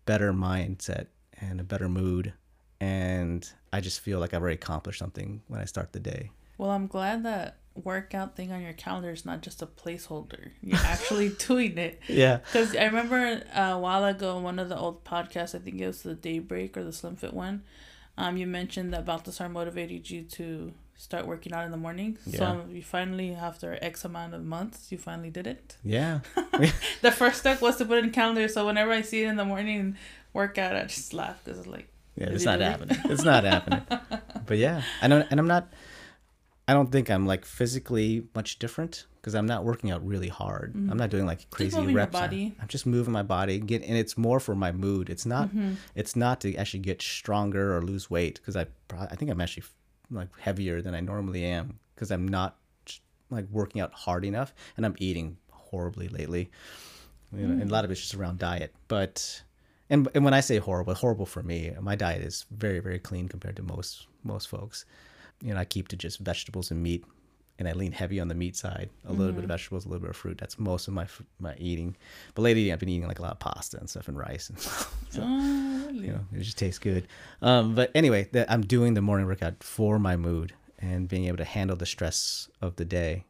better 0.06 0.34
mindset 0.34 1.08
and 1.40 1.60
a 1.60 1.64
better 1.64 1.90
mood, 1.90 2.34
and 2.80 3.50
I 3.74 3.82
just 3.82 4.00
feel 4.00 4.20
like 4.20 4.34
I've 4.34 4.42
already 4.42 4.56
accomplished 4.56 5.00
something 5.00 5.42
when 5.48 5.60
I 5.60 5.66
start 5.66 5.94
the 5.94 6.00
day. 6.00 6.32
Well, 6.58 6.72
I'm 6.72 6.88
glad 6.88 7.24
that 7.24 7.58
workout 7.84 8.36
thing 8.36 8.52
on 8.52 8.62
your 8.62 8.74
calendar 8.74 9.12
is 9.12 9.26
not 9.26 9.42
just 9.42 9.62
a 9.62 9.68
placeholder. 9.68 10.52
You're 10.62 10.80
actually 10.80 11.30
doing 11.48 11.78
it. 11.78 12.02
Yeah. 12.08 12.38
Because 12.38 12.76
I 12.76 12.86
remember 12.86 13.44
uh, 13.54 13.62
a 13.74 13.80
while 13.80 14.06
ago, 14.06 14.40
one 14.40 14.60
of 14.60 14.70
the 14.70 14.78
old 14.78 15.04
podcasts, 15.04 15.56
I 15.56 15.60
think 15.60 15.80
it 15.80 15.88
was 15.88 16.02
the 16.02 16.16
Daybreak 16.16 16.78
or 16.78 16.84
the 16.84 16.94
Slim 16.94 17.16
Fit 17.16 17.34
one, 17.34 17.64
um, 18.18 18.38
you 18.38 18.48
mentioned 18.48 18.94
that 18.94 19.06
Baltasar 19.06 19.50
motivated 19.50 20.10
you 20.10 20.24
to 20.24 20.74
start 20.96 21.28
working 21.28 21.54
out 21.54 21.64
in 21.66 21.72
the 21.72 21.78
morning. 21.78 22.18
Yeah. 22.26 22.40
So 22.40 22.66
you 22.72 22.82
finally, 22.82 23.34
after 23.36 23.78
X 23.82 24.04
amount 24.04 24.34
of 24.34 24.44
months, 24.44 24.92
you 24.92 24.98
finally 24.98 25.30
did 25.30 25.48
it. 25.48 25.78
Yeah. 25.84 26.20
The 27.02 27.12
first 27.12 27.40
step 27.40 27.62
was 27.62 27.78
to 27.78 27.86
put 27.86 28.00
in 28.00 28.10
calendar. 28.10 28.48
So 28.48 28.66
whenever 28.66 28.92
I 28.92 29.02
see 29.02 29.24
it 29.24 29.28
in 29.28 29.36
the 29.36 29.46
morning 29.46 29.96
workout, 30.34 30.76
I 30.76 30.86
just 30.86 31.14
laugh 31.14 31.40
because 31.44 31.60
it's 31.60 31.68
like, 31.68 31.88
Yeah, 32.16 32.30
it's 32.30 32.46
not 32.46 32.60
happening. 32.60 32.98
It's 33.06 33.24
not 33.24 33.44
happening. 33.44 33.84
But 34.48 34.58
yeah, 34.58 34.82
I 35.02 35.08
don't, 35.08 35.28
and 35.30 35.40
I'm 35.40 35.48
not. 35.48 35.68
I 36.68 36.74
don't 36.74 36.92
think 36.92 37.10
I'm 37.10 37.26
like 37.26 37.46
physically 37.46 38.28
much 38.36 38.60
different 38.60 39.06
because 39.16 39.36
I'm 39.36 39.46
not 39.46 39.64
working 39.64 39.90
out 39.90 40.06
really 40.06 40.28
hard. 40.28 40.74
I'm 40.76 40.98
not 40.98 41.10
doing 41.10 41.26
like 41.26 41.50
crazy 41.50 41.78
reps. 41.94 42.16
I- 42.16 42.20
body. 42.28 42.56
I'm 42.62 42.68
just 42.68 42.86
moving 42.86 43.14
my 43.14 43.24
body, 43.24 43.60
get, 43.60 43.84
and 43.84 43.96
it's 43.98 44.18
more 44.18 44.40
for 44.40 44.54
my 44.56 44.72
mood. 44.72 45.10
It's 45.10 45.26
not. 45.26 45.50
It's 45.96 46.16
not 46.16 46.42
to 46.42 46.56
actually 46.56 46.82
get 46.82 47.02
stronger 47.02 47.76
or 47.76 47.82
lose 47.82 48.10
weight 48.10 48.36
because 48.42 48.56
I, 48.58 48.66
I 49.00 49.16
think 49.16 49.32
I'm 49.32 49.40
actually 49.42 49.64
like 50.12 50.28
heavier 50.40 50.82
than 50.82 50.94
I 50.96 51.00
normally 51.00 51.44
am 51.46 51.80
because 51.96 52.12
I'm 52.12 52.28
not 52.28 52.58
like 53.30 53.46
working 53.52 53.82
out 53.82 53.94
hard 53.94 54.24
enough 54.26 54.54
and 54.78 54.86
I'm 54.86 54.96
eating 55.00 55.38
horribly 55.52 56.08
lately. 56.10 56.50
You 57.36 57.46
know, 57.48 57.62
and 57.62 57.70
a 57.70 57.74
lot 57.74 57.84
of 57.86 57.92
it's 57.92 58.00
just 58.00 58.16
around 58.16 58.40
diet, 58.40 58.74
but 58.88 59.44
and 59.90 60.08
and 60.16 60.24
when 60.26 60.34
I 60.34 60.40
say 60.42 60.58
horrible, 60.60 60.94
horrible 60.96 61.26
for 61.26 61.44
me, 61.44 61.72
my 61.82 61.96
diet 61.96 62.22
is 62.24 62.46
very 62.52 62.80
very 62.80 63.00
clean 63.00 63.28
compared 63.30 63.56
to 63.58 63.64
most 63.64 64.08
most 64.24 64.48
folks. 64.50 64.86
You 65.42 65.54
know, 65.54 65.60
I 65.60 65.66
keep 65.66 65.88
to 65.90 65.96
just 65.96 66.20
vegetables 66.20 66.72
and 66.72 66.82
meat, 66.82 67.06
and 67.60 67.68
I 67.68 67.74
lean 67.74 67.92
heavy 67.92 68.20
on 68.20 68.28
the 68.28 68.36
meat 68.36 68.56
side. 68.56 68.90
A 69.06 69.14
little 69.14 69.34
bit 69.34 69.44
of 69.44 69.50
vegetables, 69.50 69.86
a 69.86 69.90
little 69.90 70.02
bit 70.02 70.10
of 70.10 70.16
fruit. 70.16 70.38
That's 70.38 70.60
most 70.60 70.88
of 70.88 70.94
my 70.94 71.08
my 71.40 71.56
eating. 71.58 71.96
But 72.36 72.44
lately, 72.44 72.72
I've 72.72 72.80
been 72.80 72.90
eating 72.90 73.08
like 73.08 73.20
a 73.20 73.22
lot 73.22 73.32
of 73.32 73.40
pasta 73.40 73.78
and 73.78 73.90
stuff 73.90 74.08
and 74.08 74.18
rice, 74.18 74.50
and 74.50 74.60
so 75.10 75.22
oh, 75.22 75.86
really? 75.88 76.08
you 76.08 76.14
know, 76.14 76.26
it 76.34 76.42
just 76.42 76.58
tastes 76.58 76.80
good. 76.80 77.08
Um, 77.42 77.76
but 77.76 77.92
anyway, 77.96 78.30
that 78.34 78.52
I'm 78.52 78.62
doing 78.62 78.94
the 78.94 79.02
morning 79.02 79.28
workout 79.28 79.64
for 79.64 80.00
my 80.00 80.18
mood 80.18 80.54
and 80.80 81.08
being 81.08 81.26
able 81.26 81.38
to 81.38 81.46
handle 81.46 81.76
the 81.76 81.86
stress 81.86 82.50
of 82.62 82.76
the 82.76 82.86
day, 82.86 83.26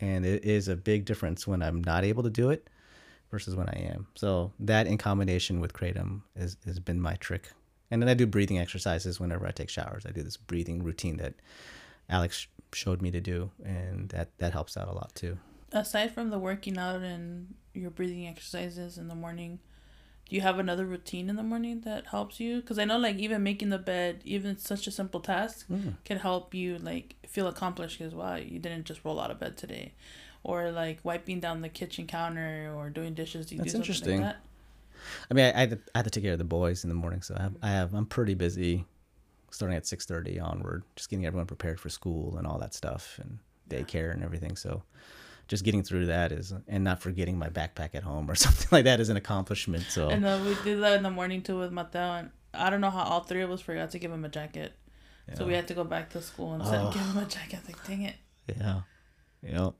and 0.00 0.24
it 0.24 0.44
is 0.44 0.68
a 0.68 0.76
big 0.76 1.04
difference 1.04 1.46
when 1.46 1.62
I'm 1.62 1.82
not 1.82 2.04
able 2.04 2.22
to 2.24 2.30
do 2.30 2.50
it 2.50 2.68
versus 3.30 3.54
when 3.54 3.68
I 3.68 3.90
am. 3.92 4.06
So 4.14 4.52
that 4.60 4.86
in 4.86 4.98
combination 4.98 5.60
with 5.60 5.72
kratom 5.72 6.22
is 6.36 6.56
has 6.64 6.78
been 6.78 7.00
my 7.00 7.14
trick. 7.14 7.50
And 7.90 8.02
then 8.02 8.08
I 8.08 8.14
do 8.14 8.26
breathing 8.26 8.58
exercises 8.58 9.18
whenever 9.18 9.46
I 9.46 9.50
take 9.50 9.70
showers. 9.70 10.04
I 10.06 10.10
do 10.10 10.22
this 10.22 10.36
breathing 10.36 10.82
routine 10.82 11.16
that 11.18 11.34
Alex 12.08 12.46
showed 12.72 13.00
me 13.00 13.10
to 13.10 13.20
do, 13.20 13.50
and 13.64 14.08
that 14.10 14.36
that 14.38 14.52
helps 14.52 14.76
out 14.76 14.88
a 14.88 14.92
lot 14.92 15.14
too. 15.14 15.38
Aside 15.72 16.12
from 16.12 16.30
the 16.30 16.38
working 16.38 16.78
out 16.78 17.02
and 17.02 17.54
your 17.74 17.90
breathing 17.90 18.26
exercises 18.26 18.98
in 18.98 19.08
the 19.08 19.14
morning, 19.14 19.58
do 20.28 20.36
you 20.36 20.42
have 20.42 20.58
another 20.58 20.84
routine 20.84 21.30
in 21.30 21.36
the 21.36 21.42
morning 21.42 21.80
that 21.82 22.06
helps 22.08 22.40
you? 22.40 22.60
Because 22.60 22.78
I 22.78 22.84
know, 22.84 22.98
like, 22.98 23.16
even 23.16 23.42
making 23.42 23.70
the 23.70 23.78
bed, 23.78 24.20
even 24.24 24.58
such 24.58 24.86
a 24.86 24.90
simple 24.90 25.20
task, 25.20 25.66
Mm. 25.68 25.96
can 26.04 26.18
help 26.18 26.52
you, 26.54 26.78
like, 26.78 27.16
feel 27.26 27.46
accomplished 27.46 27.98
because, 27.98 28.14
wow, 28.14 28.36
you 28.36 28.58
didn't 28.58 28.84
just 28.84 29.04
roll 29.04 29.18
out 29.20 29.30
of 29.30 29.40
bed 29.40 29.56
today. 29.56 29.94
Or, 30.42 30.70
like, 30.70 31.00
wiping 31.02 31.40
down 31.40 31.62
the 31.62 31.68
kitchen 31.68 32.06
counter 32.06 32.72
or 32.74 32.90
doing 32.90 33.14
dishes. 33.14 33.46
Do 33.46 33.54
you 33.54 33.58
That's 33.60 33.72
do 33.72 33.78
something 33.78 33.82
interesting. 33.90 34.20
like 34.22 34.34
that? 34.34 34.44
I 35.30 35.34
mean, 35.34 35.44
I, 35.46 35.56
I, 35.56 35.60
have 35.60 35.70
to, 35.70 35.78
I 35.94 35.98
have 35.98 36.04
to 36.04 36.10
take 36.10 36.24
care 36.24 36.32
of 36.32 36.38
the 36.38 36.44
boys 36.44 36.84
in 36.84 36.88
the 36.88 36.94
morning, 36.94 37.22
so 37.22 37.34
I 37.38 37.42
have, 37.42 37.56
I 37.62 37.68
have 37.70 37.94
I'm 37.94 38.06
pretty 38.06 38.34
busy, 38.34 38.84
starting 39.50 39.76
at 39.76 39.86
six 39.86 40.06
thirty 40.06 40.38
onward, 40.40 40.82
just 40.96 41.10
getting 41.10 41.26
everyone 41.26 41.46
prepared 41.46 41.80
for 41.80 41.88
school 41.88 42.36
and 42.38 42.46
all 42.46 42.58
that 42.58 42.74
stuff 42.74 43.18
and 43.22 43.38
daycare 43.68 44.12
and 44.12 44.22
everything. 44.22 44.56
So, 44.56 44.82
just 45.46 45.64
getting 45.64 45.82
through 45.82 46.06
that 46.06 46.32
is, 46.32 46.52
and 46.66 46.84
not 46.84 47.00
forgetting 47.00 47.38
my 47.38 47.48
backpack 47.48 47.94
at 47.94 48.02
home 48.02 48.30
or 48.30 48.34
something 48.46 48.68
like 48.70 48.84
that 48.84 49.00
is 49.00 49.08
an 49.08 49.16
accomplishment. 49.16 49.84
So, 49.88 50.08
And 50.08 50.24
uh, 50.24 50.40
we 50.44 50.54
did 50.64 50.82
that 50.82 50.94
in 50.96 51.02
the 51.02 51.10
morning, 51.10 51.42
too, 51.42 51.58
with 51.58 51.72
Mateo. 51.72 52.00
And 52.12 52.30
I 52.54 52.70
don't 52.70 52.80
know 52.80 52.90
how 52.90 53.02
all 53.04 53.20
three 53.20 53.42
of 53.42 53.50
us 53.50 53.60
forgot 53.60 53.90
to 53.92 53.98
give 53.98 54.10
him 54.12 54.24
a 54.24 54.28
jacket. 54.28 54.72
So 55.34 55.44
we 55.44 55.52
had 55.52 55.68
to 55.68 55.74
go 55.74 55.84
back 55.84 56.08
to 56.10 56.22
school 56.22 56.54
and 56.54 56.64
said, 56.64 56.80
Oh. 56.82 56.90
give 56.90 57.02
him 57.02 57.18
a 57.18 57.26
jacket. 57.26 57.60
Like, 57.66 57.86
dang 57.86 58.02
it. 58.02 58.14
yeah, 58.46 58.80
yeah. 59.42 59.70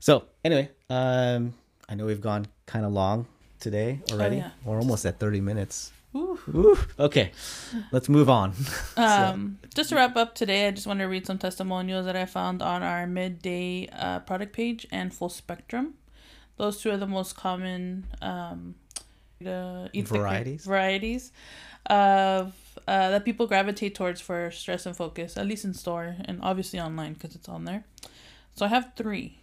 So 0.00 0.24
anyway, 0.44 0.68
um, 0.90 1.54
I 1.88 1.94
know 1.94 2.06
we've 2.06 2.20
gone 2.20 2.46
kind 2.66 2.84
of 2.84 2.90
long 2.92 3.26
today 3.62 4.00
already. 4.10 4.36
yeah. 4.36 4.50
We're 4.64 4.78
almost 4.78 5.06
at 5.06 5.18
thirty 5.18 5.40
minutes. 5.40 5.92
Whew. 6.12 6.38
Woo. 6.52 6.78
Okay, 6.98 7.32
let's 7.90 8.08
move 8.08 8.28
on. 8.28 8.52
Um, 8.96 9.58
just 9.74 9.88
to 9.88 9.94
wrap 9.96 10.16
up 10.16 10.34
today, 10.34 10.68
I 10.68 10.70
just 10.70 10.86
want 10.86 11.00
to 11.00 11.06
read 11.06 11.26
some 11.26 11.38
testimonials 11.38 12.04
that 12.04 12.14
I 12.16 12.26
found 12.26 12.60
on 12.60 12.82
our 12.82 13.06
midday 13.06 13.88
uh, 13.90 14.18
product 14.20 14.52
page 14.52 14.86
and 14.92 15.14
full 15.14 15.30
spectrum. 15.30 15.94
Those 16.58 16.82
two 16.82 16.90
are 16.90 16.98
the 16.98 17.06
most 17.06 17.34
common 17.34 18.06
um, 18.20 18.74
the 19.40 19.90
Etha 19.94 20.08
Varieties? 20.08 20.64
varieties 20.66 21.32
of 21.86 22.54
uh, 22.86 23.10
that 23.10 23.24
people 23.24 23.46
gravitate 23.46 23.94
towards 23.94 24.20
for 24.20 24.50
stress 24.50 24.86
and 24.86 24.96
focus, 24.96 25.36
at 25.36 25.46
least 25.46 25.64
in 25.64 25.74
store 25.74 26.16
and 26.26 26.38
obviously 26.42 26.78
online 26.78 27.14
because 27.14 27.34
it's 27.34 27.48
on 27.48 27.64
there. 27.64 27.84
So 28.54 28.66
I 28.66 28.68
have 28.68 28.92
three 28.96 29.38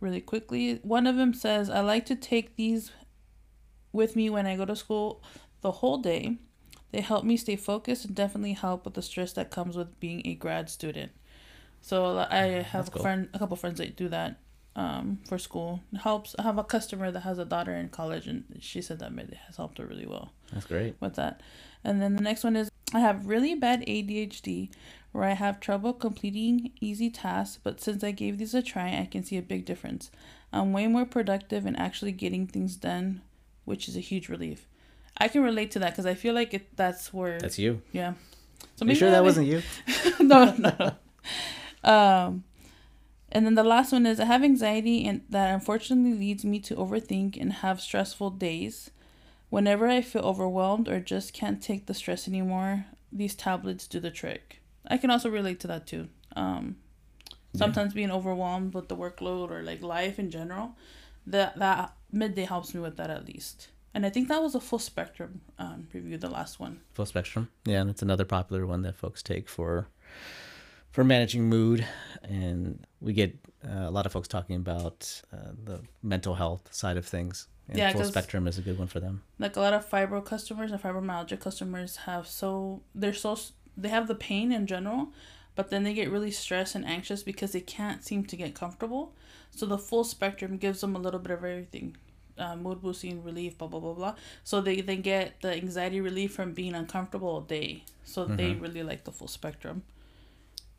really 0.00 0.20
quickly. 0.20 0.80
One 0.82 1.06
of 1.06 1.16
them 1.16 1.32
says, 1.34 1.70
I 1.70 1.80
like 1.80 2.06
to 2.06 2.16
take 2.16 2.56
these 2.56 2.92
with 3.92 4.16
me 4.16 4.30
when 4.30 4.46
I 4.46 4.56
go 4.56 4.64
to 4.64 4.76
school 4.76 5.22
the 5.60 5.72
whole 5.72 5.98
day. 5.98 6.36
They 6.90 7.00
help 7.02 7.24
me 7.24 7.36
stay 7.36 7.56
focused 7.56 8.06
and 8.06 8.14
definitely 8.14 8.54
help 8.54 8.84
with 8.84 8.94
the 8.94 9.02
stress 9.02 9.32
that 9.34 9.50
comes 9.50 9.76
with 9.76 10.00
being 10.00 10.26
a 10.26 10.34
grad 10.34 10.70
student. 10.70 11.12
So 11.80 12.26
I 12.30 12.62
have 12.62 12.86
That's 12.86 12.96
a 12.96 13.02
friend, 13.02 13.28
a 13.34 13.38
couple 13.38 13.56
friends 13.56 13.78
that 13.78 13.94
do 13.96 14.08
that 14.08 14.38
um, 14.74 15.18
for 15.28 15.38
school. 15.38 15.80
It 15.92 15.98
helps. 15.98 16.34
I 16.38 16.42
have 16.42 16.56
a 16.56 16.64
customer 16.64 17.10
that 17.10 17.20
has 17.20 17.38
a 17.38 17.44
daughter 17.44 17.74
in 17.74 17.88
college, 17.88 18.26
and 18.26 18.44
she 18.60 18.80
said 18.80 19.00
that 19.00 19.12
it 19.12 19.34
has 19.46 19.56
helped 19.56 19.78
her 19.78 19.86
really 19.86 20.06
well 20.06 20.32
That's 20.52 20.66
great. 20.66 20.96
with 21.00 21.14
that. 21.16 21.42
And 21.84 22.00
then 22.00 22.16
the 22.16 22.22
next 22.22 22.42
one 22.44 22.56
is 22.56 22.70
I 22.94 23.00
have 23.00 23.26
really 23.26 23.54
bad 23.54 23.82
ADHD 23.86 24.70
where 25.12 25.24
I 25.24 25.32
have 25.32 25.60
trouble 25.60 25.92
completing 25.92 26.72
easy 26.80 27.10
tasks, 27.10 27.58
but 27.62 27.80
since 27.80 28.04
I 28.04 28.12
gave 28.12 28.38
these 28.38 28.54
a 28.54 28.62
try, 28.62 28.98
I 28.98 29.08
can 29.10 29.24
see 29.24 29.36
a 29.36 29.42
big 29.42 29.64
difference. 29.64 30.10
I'm 30.52 30.72
way 30.72 30.86
more 30.86 31.04
productive 31.04 31.66
and 31.66 31.78
actually 31.78 32.12
getting 32.12 32.46
things 32.46 32.76
done, 32.76 33.22
which 33.68 33.88
is 33.88 33.96
a 33.96 34.00
huge 34.00 34.28
relief. 34.28 34.66
I 35.16 35.28
can 35.28 35.42
relate 35.42 35.70
to 35.72 35.78
that 35.80 35.90
because 35.90 36.06
I 36.06 36.14
feel 36.14 36.34
like 36.34 36.54
it. 36.54 36.76
That's 36.76 37.12
where. 37.12 37.38
That's 37.38 37.58
you. 37.58 37.82
yeah. 37.92 38.14
So 38.76 38.86
Are 38.86 38.88
you 38.88 38.94
sure 38.94 39.10
that 39.10 39.24
wasn't 39.24 39.46
you? 39.46 39.62
no, 40.20 40.54
no, 40.56 40.72
no. 40.78 40.92
Um, 41.84 42.44
and 43.30 43.44
then 43.44 43.54
the 43.54 43.64
last 43.64 43.92
one 43.92 44.06
is 44.06 44.18
I 44.18 44.24
have 44.24 44.42
anxiety, 44.42 45.04
and 45.04 45.22
that 45.28 45.52
unfortunately 45.52 46.14
leads 46.14 46.44
me 46.44 46.60
to 46.60 46.76
overthink 46.76 47.40
and 47.40 47.52
have 47.54 47.80
stressful 47.80 48.30
days. 48.30 48.90
Whenever 49.50 49.88
I 49.88 50.02
feel 50.02 50.22
overwhelmed 50.22 50.88
or 50.88 51.00
just 51.00 51.32
can't 51.32 51.62
take 51.62 51.86
the 51.86 51.94
stress 51.94 52.28
anymore, 52.28 52.86
these 53.10 53.34
tablets 53.34 53.86
do 53.86 54.00
the 54.00 54.10
trick. 54.10 54.60
I 54.86 54.96
can 54.96 55.10
also 55.10 55.30
relate 55.30 55.60
to 55.60 55.66
that 55.68 55.86
too. 55.86 56.08
Um, 56.36 56.76
sometimes 57.54 57.94
being 57.94 58.10
overwhelmed 58.10 58.74
with 58.74 58.88
the 58.88 58.96
workload 58.96 59.50
or 59.50 59.62
like 59.62 59.82
life 59.82 60.18
in 60.18 60.30
general, 60.30 60.76
that 61.26 61.58
that 61.58 61.94
midday 62.12 62.44
helps 62.44 62.74
me 62.74 62.80
with 62.80 62.96
that 62.96 63.10
at 63.10 63.26
least. 63.26 63.68
And 63.94 64.04
I 64.06 64.10
think 64.10 64.28
that 64.28 64.42
was 64.42 64.54
a 64.54 64.60
full 64.60 64.78
spectrum 64.78 65.40
um, 65.58 65.88
review, 65.92 66.18
the 66.18 66.28
last 66.30 66.60
one. 66.60 66.80
Full 66.92 67.06
spectrum. 67.06 67.48
Yeah, 67.64 67.80
and 67.80 67.90
it's 67.90 68.02
another 68.02 68.24
popular 68.24 68.66
one 68.66 68.82
that 68.82 68.96
folks 68.96 69.22
take 69.22 69.48
for 69.48 69.88
for 70.90 71.04
managing 71.04 71.48
mood, 71.48 71.86
and 72.22 72.84
we 73.00 73.12
get 73.12 73.36
uh, 73.64 73.84
a 73.86 73.90
lot 73.90 74.06
of 74.06 74.12
folks 74.12 74.26
talking 74.28 74.56
about 74.56 75.22
uh, 75.32 75.52
the 75.64 75.80
mental 76.02 76.34
health 76.34 76.72
side 76.72 76.96
of 76.96 77.06
things. 77.06 77.48
And 77.68 77.76
Yeah, 77.78 77.92
full 77.92 78.04
spectrum 78.04 78.46
is 78.48 78.56
a 78.58 78.62
good 78.62 78.78
one 78.78 78.88
for 78.88 78.98
them. 79.00 79.22
like 79.38 79.56
a 79.56 79.60
lot 79.60 79.74
of 79.74 79.88
fibro 79.88 80.24
customers 80.24 80.72
and 80.72 80.80
fibromyalgia 80.82 81.38
customers 81.38 81.96
have 81.96 82.26
so 82.26 82.82
they're 82.94 83.12
so 83.12 83.36
they 83.76 83.90
have 83.90 84.08
the 84.08 84.14
pain 84.14 84.52
in 84.52 84.66
general 84.66 85.12
but 85.58 85.70
then 85.70 85.82
they 85.82 85.92
get 85.92 86.08
really 86.08 86.30
stressed 86.30 86.76
and 86.76 86.86
anxious 86.86 87.24
because 87.24 87.50
they 87.50 87.60
can't 87.60 88.04
seem 88.04 88.24
to 88.24 88.36
get 88.36 88.54
comfortable 88.54 89.12
so 89.50 89.66
the 89.66 89.76
full 89.76 90.04
spectrum 90.04 90.56
gives 90.56 90.80
them 90.82 90.94
a 90.94 90.98
little 91.00 91.18
bit 91.18 91.32
of 91.32 91.44
everything 91.44 91.96
uh, 92.38 92.54
mood 92.54 92.80
boosting 92.80 93.24
relief 93.24 93.58
blah 93.58 93.66
blah 93.66 93.80
blah 93.80 93.92
blah 93.92 94.14
so 94.44 94.60
they, 94.60 94.80
they 94.80 94.94
get 94.96 95.40
the 95.40 95.52
anxiety 95.52 96.00
relief 96.00 96.32
from 96.32 96.52
being 96.52 96.76
uncomfortable 96.76 97.28
all 97.28 97.40
day 97.40 97.82
so 98.04 98.24
they 98.24 98.52
really 98.52 98.84
like 98.84 99.02
the 99.02 99.10
full 99.10 99.26
spectrum 99.26 99.82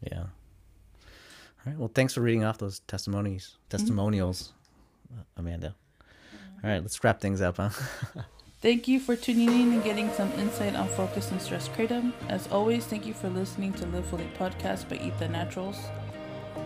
Yeah. 0.01 0.19
All 0.21 1.65
right. 1.65 1.77
Well, 1.77 1.91
thanks 1.93 2.13
for 2.13 2.21
reading 2.21 2.45
off 2.45 2.57
those 2.57 2.79
testimonies, 2.87 3.57
testimonials, 3.67 4.53
uh, 5.13 5.23
Amanda. 5.35 5.75
All 6.63 6.69
right, 6.69 6.81
let's 6.81 7.03
wrap 7.03 7.19
things 7.19 7.41
up, 7.41 7.57
huh? 7.57 7.71
Thank 8.61 8.87
you 8.89 8.99
for 8.99 9.15
tuning 9.15 9.47
in 9.49 9.71
and 9.73 9.83
getting 9.83 10.11
some 10.11 10.31
insight 10.33 10.75
on 10.75 10.87
focus 10.89 11.31
and 11.31 11.41
stress 11.41 11.69
kratom. 11.69 12.11
As 12.27 12.47
always, 12.51 12.85
thank 12.85 13.05
you 13.05 13.13
for 13.13 13.29
listening 13.29 13.71
to 13.73 13.85
Live 13.85 14.05
Fully 14.07 14.29
podcast 14.37 14.89
by 14.89 14.97
Etha 14.97 15.29
Naturals. 15.29 15.77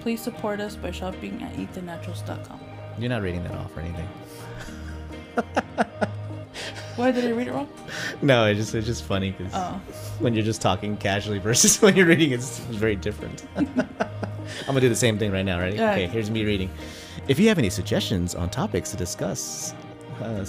Please 0.02 0.20
support 0.20 0.60
us 0.60 0.76
by 0.76 0.90
shopping 0.90 1.42
at 1.44 1.54
ethanaturals.com. 1.54 2.60
You're 2.98 3.10
not 3.10 3.22
reading 3.22 3.44
that 3.44 3.54
off 3.54 3.78
or 3.78 3.82
anything. 3.82 4.08
Why 6.96 7.12
did 7.12 7.26
I 7.26 7.32
read 7.32 7.48
it 7.48 7.52
wrong? 7.54 7.70
No, 8.22 8.46
it's 8.46 8.60
just 8.60 8.76
it's 8.76 8.86
just 8.88 9.04
funny 9.04 9.32
because 9.32 9.52
Oh, 9.56 9.82
when 10.20 10.34
you're 10.36 10.44
just 10.46 10.62
talking 10.62 10.96
casually 10.98 11.40
versus 11.40 11.82
when 11.82 11.96
you're 11.96 12.06
reading, 12.08 12.32
it's, 12.32 12.60
it's 12.70 12.78
very 12.78 12.96
different. 12.96 13.46
I'm 13.56 13.66
gonna 14.66 14.82
do 14.82 14.90
the 14.90 14.96
same 14.96 15.18
thing 15.20 15.32
right 15.32 15.46
now. 15.46 15.60
Ready? 15.60 15.78
Yeah. 15.78 15.92
Okay, 15.92 16.08
here's 16.08 16.30
me 16.32 16.44
reading. 16.46 16.70
If 17.28 17.40
you 17.40 17.48
have 17.50 17.58
any 17.60 17.70
suggestions 17.70 18.36
on 18.36 18.50
topics 18.50 18.92
to 18.92 18.98
discuss, 18.98 19.74
uh, 20.22 20.46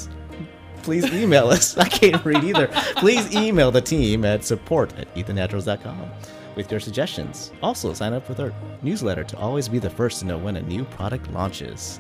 please 0.85 1.05
email 1.13 1.49
us. 1.49 1.77
I 1.77 1.89
can't 1.89 2.25
read 2.25 2.45
either. 2.45 2.69
Please 2.97 3.35
email 3.35 3.71
the 3.71 3.81
team 3.81 4.25
at 4.25 4.45
support 4.45 4.93
at 4.99 5.13
ethanaturals.com 5.15 6.11
with 6.55 6.71
your 6.71 6.81
suggestions. 6.81 7.51
Also, 7.63 7.93
sign 7.93 8.13
up 8.13 8.29
with 8.29 8.39
our 8.39 8.53
newsletter 8.83 9.25
to 9.25 9.37
always 9.39 9.69
be 9.69 9.79
the 9.79 9.91
first 9.91 10.21
to 10.21 10.27
know 10.27 10.39
when 10.39 10.57
a 10.57 10.63
new 10.63 10.85
product 10.85 11.31
launches. 11.33 11.99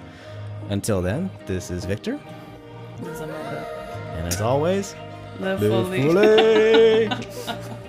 Until 0.68 1.03
then, 1.03 1.31
this 1.47 1.70
is 1.70 1.85
Victor, 1.85 2.18
this 3.01 3.09
is 3.16 3.20
Amanda. 3.20 4.14
and 4.16 4.27
as 4.29 4.40
always, 4.40 4.94
Live 5.40 5.59
fully. 5.59 7.09